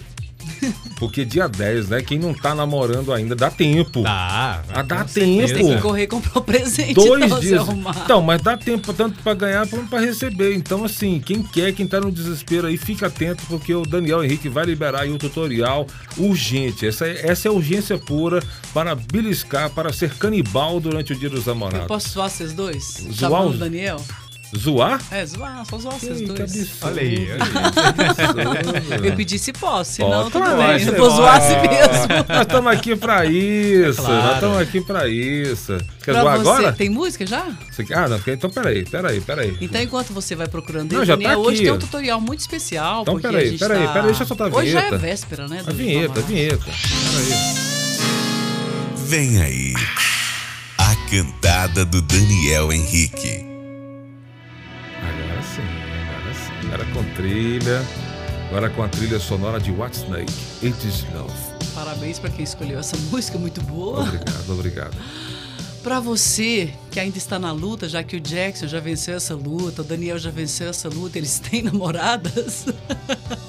Porque 1.01 1.25
dia 1.25 1.47
10, 1.49 1.89
né? 1.89 2.01
Quem 2.03 2.19
não 2.19 2.31
tá 2.31 2.53
namorando 2.53 3.11
ainda, 3.11 3.35
dá 3.35 3.49
tempo. 3.49 4.03
Dá. 4.03 4.61
Ah, 4.71 4.83
dá 4.83 5.03
tempo. 5.03 5.51
Tem 5.51 5.67
que 5.75 5.81
correr 5.81 6.05
comprar 6.05 6.37
o 6.37 6.43
presente 6.43 6.93
Dois 6.93 7.39
dias. 7.39 7.65
Então, 8.03 8.21
mas 8.21 8.39
dá 8.39 8.55
tempo 8.55 8.93
tanto 8.93 9.19
pra 9.23 9.33
ganhar 9.33 9.67
quanto 9.67 9.89
pra 9.89 9.99
receber. 9.99 10.53
Então, 10.53 10.85
assim, 10.85 11.19
quem 11.19 11.41
quer, 11.41 11.73
quem 11.73 11.87
tá 11.87 11.99
no 11.99 12.11
desespero 12.11 12.67
aí, 12.67 12.77
fica 12.77 13.07
atento, 13.07 13.41
porque 13.47 13.73
o 13.73 13.81
Daniel 13.81 14.23
Henrique 14.23 14.47
vai 14.47 14.63
liberar 14.63 15.01
aí 15.01 15.11
o 15.11 15.17
tutorial 15.17 15.87
urgente. 16.19 16.85
Essa, 16.85 17.07
é- 17.07 17.31
essa 17.31 17.47
é 17.47 17.51
urgência 17.51 17.97
pura 17.97 18.43
para 18.71 18.93
beliscar, 18.93 19.71
para 19.71 19.91
ser 19.91 20.13
canibal 20.13 20.79
durante 20.79 21.13
o 21.13 21.15
dia 21.15 21.31
dos 21.31 21.47
Eu 21.47 21.55
namorados. 21.55 21.87
posso 21.87 22.09
zoar 22.09 22.29
vocês 22.29 22.53
dois? 22.53 22.83
Zoar 23.11 23.13
Chamando 23.15 23.49
os- 23.49 23.55
o 23.55 23.57
Daniel? 23.57 23.99
Zoar? 24.57 25.01
É, 25.11 25.25
zoar, 25.25 25.65
só 25.65 25.77
zoar 25.77 25.95
vocês 25.97 26.21
dois. 26.27 26.41
absurdo. 26.41 26.69
Olha 26.81 27.01
aí, 27.01 27.31
olha 27.31 27.43
Absurdo. 27.43 29.05
Eu 29.07 29.15
pedi 29.15 29.39
se 29.39 29.53
posso, 29.53 29.93
senão 29.93 30.09
Ó, 30.11 30.23
tudo 30.25 30.39
claro, 30.43 30.57
bem. 30.77 30.85
Eu 30.87 30.95
vou 30.97 31.09
zoar 31.09 31.35
a 31.37 31.41
si 31.41 31.53
mesmo. 31.55 32.07
Nós 32.27 32.41
estamos 32.41 32.71
aqui 32.73 32.95
pra 32.97 33.25
isso. 33.25 34.01
Claro. 34.01 34.23
Nós 34.25 34.33
estamos 34.35 34.57
aqui 34.57 34.81
pra 34.81 35.07
isso. 35.07 35.77
Quer 36.03 36.11
Pra 36.11 36.21
zoar 36.21 36.37
você, 36.39 36.49
agora? 36.49 36.73
tem 36.73 36.89
música 36.89 37.25
já? 37.25 37.45
Ah, 37.95 38.09
não. 38.09 38.19
Então, 38.27 38.49
peraí, 38.49 38.83
peraí, 38.83 39.21
peraí. 39.21 39.57
Então, 39.61 39.81
enquanto 39.81 40.11
você 40.13 40.35
vai 40.35 40.47
procurando 40.47 40.91
Não, 40.91 40.99
ele, 40.99 41.05
já 41.05 41.15
tá 41.17 41.37
hoje 41.37 41.55
aqui. 41.57 41.63
tem 41.63 41.71
um 41.71 41.79
tutorial 41.79 42.19
muito 42.19 42.39
especial. 42.41 43.03
Então, 43.03 43.19
peraí, 43.21 43.47
a 43.47 43.49
gente 43.51 43.59
peraí, 43.59 43.85
tá... 43.87 43.93
peraí, 43.93 44.05
deixa 44.07 44.23
eu 44.23 44.27
soltar 44.27 44.51
a 44.51 44.55
Hoje 44.55 44.71
já 44.71 44.79
é 44.79 44.81
vinheta. 44.83 44.97
véspera, 44.97 45.47
né? 45.47 45.63
A 45.65 45.71
vinheta, 45.71 46.19
a 46.19 46.23
vinheta. 46.23 46.65
Peraí. 46.65 47.61
Vem 49.07 49.41
aí. 49.41 49.73
A 50.77 50.95
cantada 51.09 51.85
do 51.85 52.01
Daniel 52.01 52.71
Henrique. 52.73 53.50
Com 56.93 57.03
trilha. 57.15 57.81
Agora 58.49 58.69
com 58.69 58.83
a 58.83 58.87
trilha 58.87 59.19
sonora 59.19 59.59
de 59.59 59.71
Whitesnake. 59.71 60.33
It 60.63 60.87
is 60.87 61.05
Love. 61.13 61.33
Parabéns 61.73 62.19
pra 62.19 62.29
quem 62.29 62.43
escolheu 62.43 62.79
essa 62.79 62.97
música, 63.09 63.37
muito 63.37 63.61
boa. 63.61 64.01
Obrigado, 64.01 64.49
obrigado. 64.51 64.97
Pra 65.81 65.99
você 65.99 66.71
que 66.91 66.99
ainda 66.99 67.17
está 67.17 67.39
na 67.39 67.51
luta, 67.51 67.89
já 67.89 68.03
que 68.03 68.15
o 68.15 68.19
Jackson 68.19 68.67
já 68.67 68.79
venceu 68.79 69.15
essa 69.15 69.33
luta, 69.33 69.81
o 69.81 69.85
Daniel 69.85 70.19
já 70.19 70.29
venceu 70.29 70.69
essa 70.69 70.87
luta, 70.87 71.17
eles 71.17 71.39
têm 71.41 71.63
namoradas. 71.63 72.65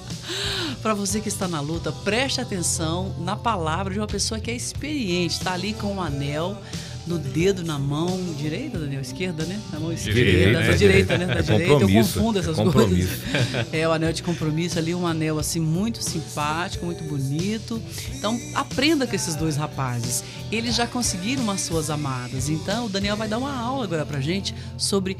Pra 0.80 0.94
você 0.94 1.20
que 1.20 1.28
está 1.28 1.46
na 1.46 1.60
luta, 1.60 1.92
preste 1.92 2.40
atenção 2.40 3.14
na 3.18 3.36
palavra 3.36 3.92
de 3.92 4.00
uma 4.00 4.06
pessoa 4.06 4.40
que 4.40 4.50
é 4.50 4.54
experiente, 4.54 5.40
tá 5.40 5.52
ali 5.52 5.74
com 5.74 5.94
um 5.94 6.02
anel 6.02 6.56
no 7.06 7.18
dedo, 7.18 7.64
na 7.64 7.78
mão 7.78 8.16
direita, 8.38 8.78
Daniel, 8.78 9.00
esquerda, 9.00 9.44
né? 9.44 9.60
Na 9.72 9.80
mão 9.80 9.92
esquerda, 9.92 10.20
Direita, 10.20 10.52
da 10.52 10.60
né? 10.66 10.72
direita, 10.74 11.18
né? 11.18 11.26
Da 11.26 11.32
É 11.34 11.42
direita, 11.42 11.64
eu 11.64 11.68
compromisso, 11.80 12.14
confundo 12.14 12.38
é 12.38 12.42
essas 12.42 12.56
compromisso. 12.56 13.08
coisas. 13.08 13.66
É 13.72 13.88
o 13.88 13.92
anel 13.92 14.12
de 14.12 14.22
compromisso 14.22 14.78
ali, 14.78 14.94
um 14.94 15.06
anel 15.06 15.38
assim 15.38 15.58
muito 15.60 16.02
simpático, 16.02 16.86
muito 16.86 17.02
bonito. 17.04 17.82
Então, 18.14 18.38
aprenda 18.54 19.06
com 19.06 19.16
esses 19.16 19.34
dois 19.34 19.56
rapazes. 19.56 20.22
Eles 20.50 20.74
já 20.76 20.86
conseguiram 20.86 21.50
as 21.50 21.62
suas 21.62 21.90
amadas. 21.90 22.48
Então, 22.48 22.86
o 22.86 22.88
Daniel 22.88 23.16
vai 23.16 23.26
dar 23.28 23.38
uma 23.38 23.52
aula 23.54 23.84
agora 23.84 24.06
pra 24.06 24.20
gente 24.20 24.54
sobre 24.78 25.16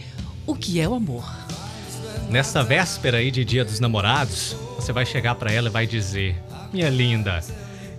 o 0.47 0.55
que 0.55 0.81
é 0.81 0.89
o 0.89 0.95
amor. 0.95 1.25
Nesta 2.31 2.63
véspera 2.63 3.19
aí 3.19 3.31
de 3.31 3.45
Dia 3.45 3.65
dos 3.65 3.79
Namorados, 3.81 4.57
você 4.77 4.93
vai 4.93 5.05
chegar 5.05 5.35
pra 5.35 5.53
ela 5.53 5.69
e 5.69 5.73
vai 5.73 5.87
dizer: 5.87 6.37
Minha 6.73 6.89
linda, 6.89 7.43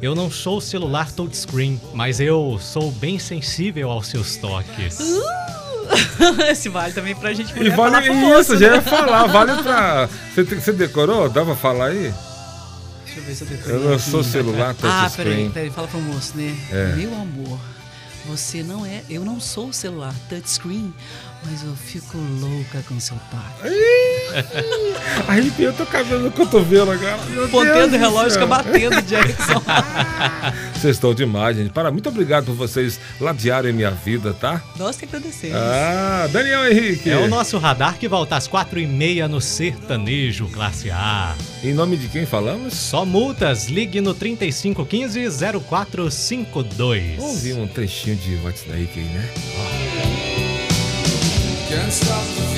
eu 0.04 0.14
não 0.16 0.30
sou 0.30 0.60
celular 0.60 1.12
touchscreen, 1.12 1.80
mas 1.94 2.20
eu 2.20 2.60
sou 2.62 2.92
bem 2.92 3.18
sensível 3.18 3.90
aos 3.90 4.08
seus 4.08 4.36
toques. 4.38 5.00
Esse 6.50 6.70
vale 6.70 6.94
também 6.94 7.16
pra 7.16 7.34
gente 7.34 7.52
E 7.52 7.54
poder 7.54 7.72
falar 7.76 7.90
vale 8.02 8.06
pro 8.08 8.16
isso, 8.16 8.26
moço, 8.28 8.58
já 8.58 8.70
né? 8.70 8.76
ia 8.78 8.82
falar, 8.82 9.28
vale 9.28 9.64
pra. 9.64 10.10
Você, 10.34 10.44
você 10.44 10.72
decorou? 10.74 11.30
Dá 11.30 11.46
pra 11.46 11.56
falar 11.56 11.88
aí? 11.88 12.14
Deixa 13.06 13.20
eu 13.20 13.24
ver 13.24 13.36
se 13.36 13.44
eu 13.44 13.48
decorei 13.48 13.76
Eu 13.76 13.80
não 13.82 13.94
aqui. 13.94 14.02
sou 14.10 14.24
celular 14.24 14.72
Ah, 14.72 14.74
peraí, 14.76 15.02
touchscreen. 15.10 15.52
peraí, 15.52 15.70
fala 15.70 15.88
pro 15.88 16.02
moço, 16.02 16.36
né? 16.36 16.56
É. 16.72 16.96
Meu 16.96 17.14
amor, 17.14 17.60
você 18.26 18.64
não 18.64 18.86
é. 18.86 19.02
Eu 19.10 19.24
não 19.24 19.40
sou 19.40 19.72
celular 19.72 20.14
touchscreen, 20.30 20.92
mas 21.46 21.64
eu 21.64 21.76
fico 21.76 22.18
louca 22.18 22.82
com 22.88 23.00
seu 23.00 23.18
toque. 23.30 23.74
Arrepiou 25.28 25.74
teu 25.74 25.86
cabelo 25.86 26.24
no 26.24 26.32
cotovelo 26.32 26.92
agora. 26.92 27.18
Meu 27.30 27.48
ponteiro 27.50 27.90
do 27.90 27.98
relógio 27.98 28.32
fica 28.32 28.46
batendo, 28.46 29.02
Jackson. 29.04 29.62
Vocês 30.74 30.96
estão 30.96 31.14
demais, 31.14 31.58
gente. 31.58 31.72
Para, 31.72 31.92
muito 31.92 32.08
obrigado 32.10 32.46
por 32.46 32.56
vocês 32.56 33.00
ladearem 33.20 33.74
minha 33.74 33.92
vida, 33.92 34.34
tá? 34.34 34.62
Nós 34.78 34.98
que 34.98 35.06
agradecemos. 35.06 35.56
Ah, 35.58 36.28
Daniel 36.32 36.72
Henrique. 36.72 37.10
É 37.10 37.18
o 37.18 37.28
nosso 37.28 37.58
radar 37.58 37.98
que 37.98 38.08
volta 38.08 38.36
às 38.36 38.48
quatro 38.48 38.80
e 38.80 38.88
meia 38.88 39.28
no 39.28 39.42
Sertanejo 39.42 40.48
Classe 40.48 40.90
A. 40.92 41.36
Em 41.64 41.74
nome 41.74 41.98
de 41.98 42.08
quem 42.08 42.26
falamos? 42.26 42.74
Só 42.74 43.06
multas, 43.06 43.68
ligue 43.68 44.02
no 44.02 44.16
3515-0452. 44.16 47.16
Vamos 47.18 47.36
ouvir 47.36 47.54
um 47.54 47.68
trechinho 47.68 48.16
de 48.16 48.36
Whitesnake 48.36 49.00
aí, 49.00 49.06
né? 49.06 50.13
Can't 51.74 51.92
stop 51.92 52.24
the 52.36 52.53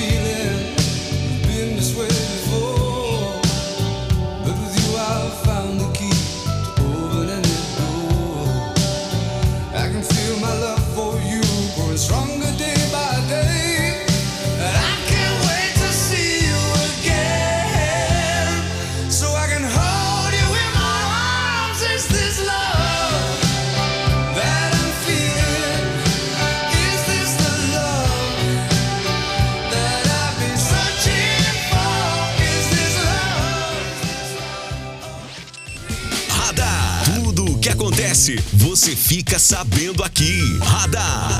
você 38.75 38.93
fica 38.93 39.39
sabendo 39.39 40.03
aqui. 40.03 40.59
Radar. 40.61 41.39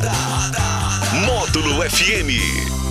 Módulo 1.26 1.82
FM. 1.82 2.85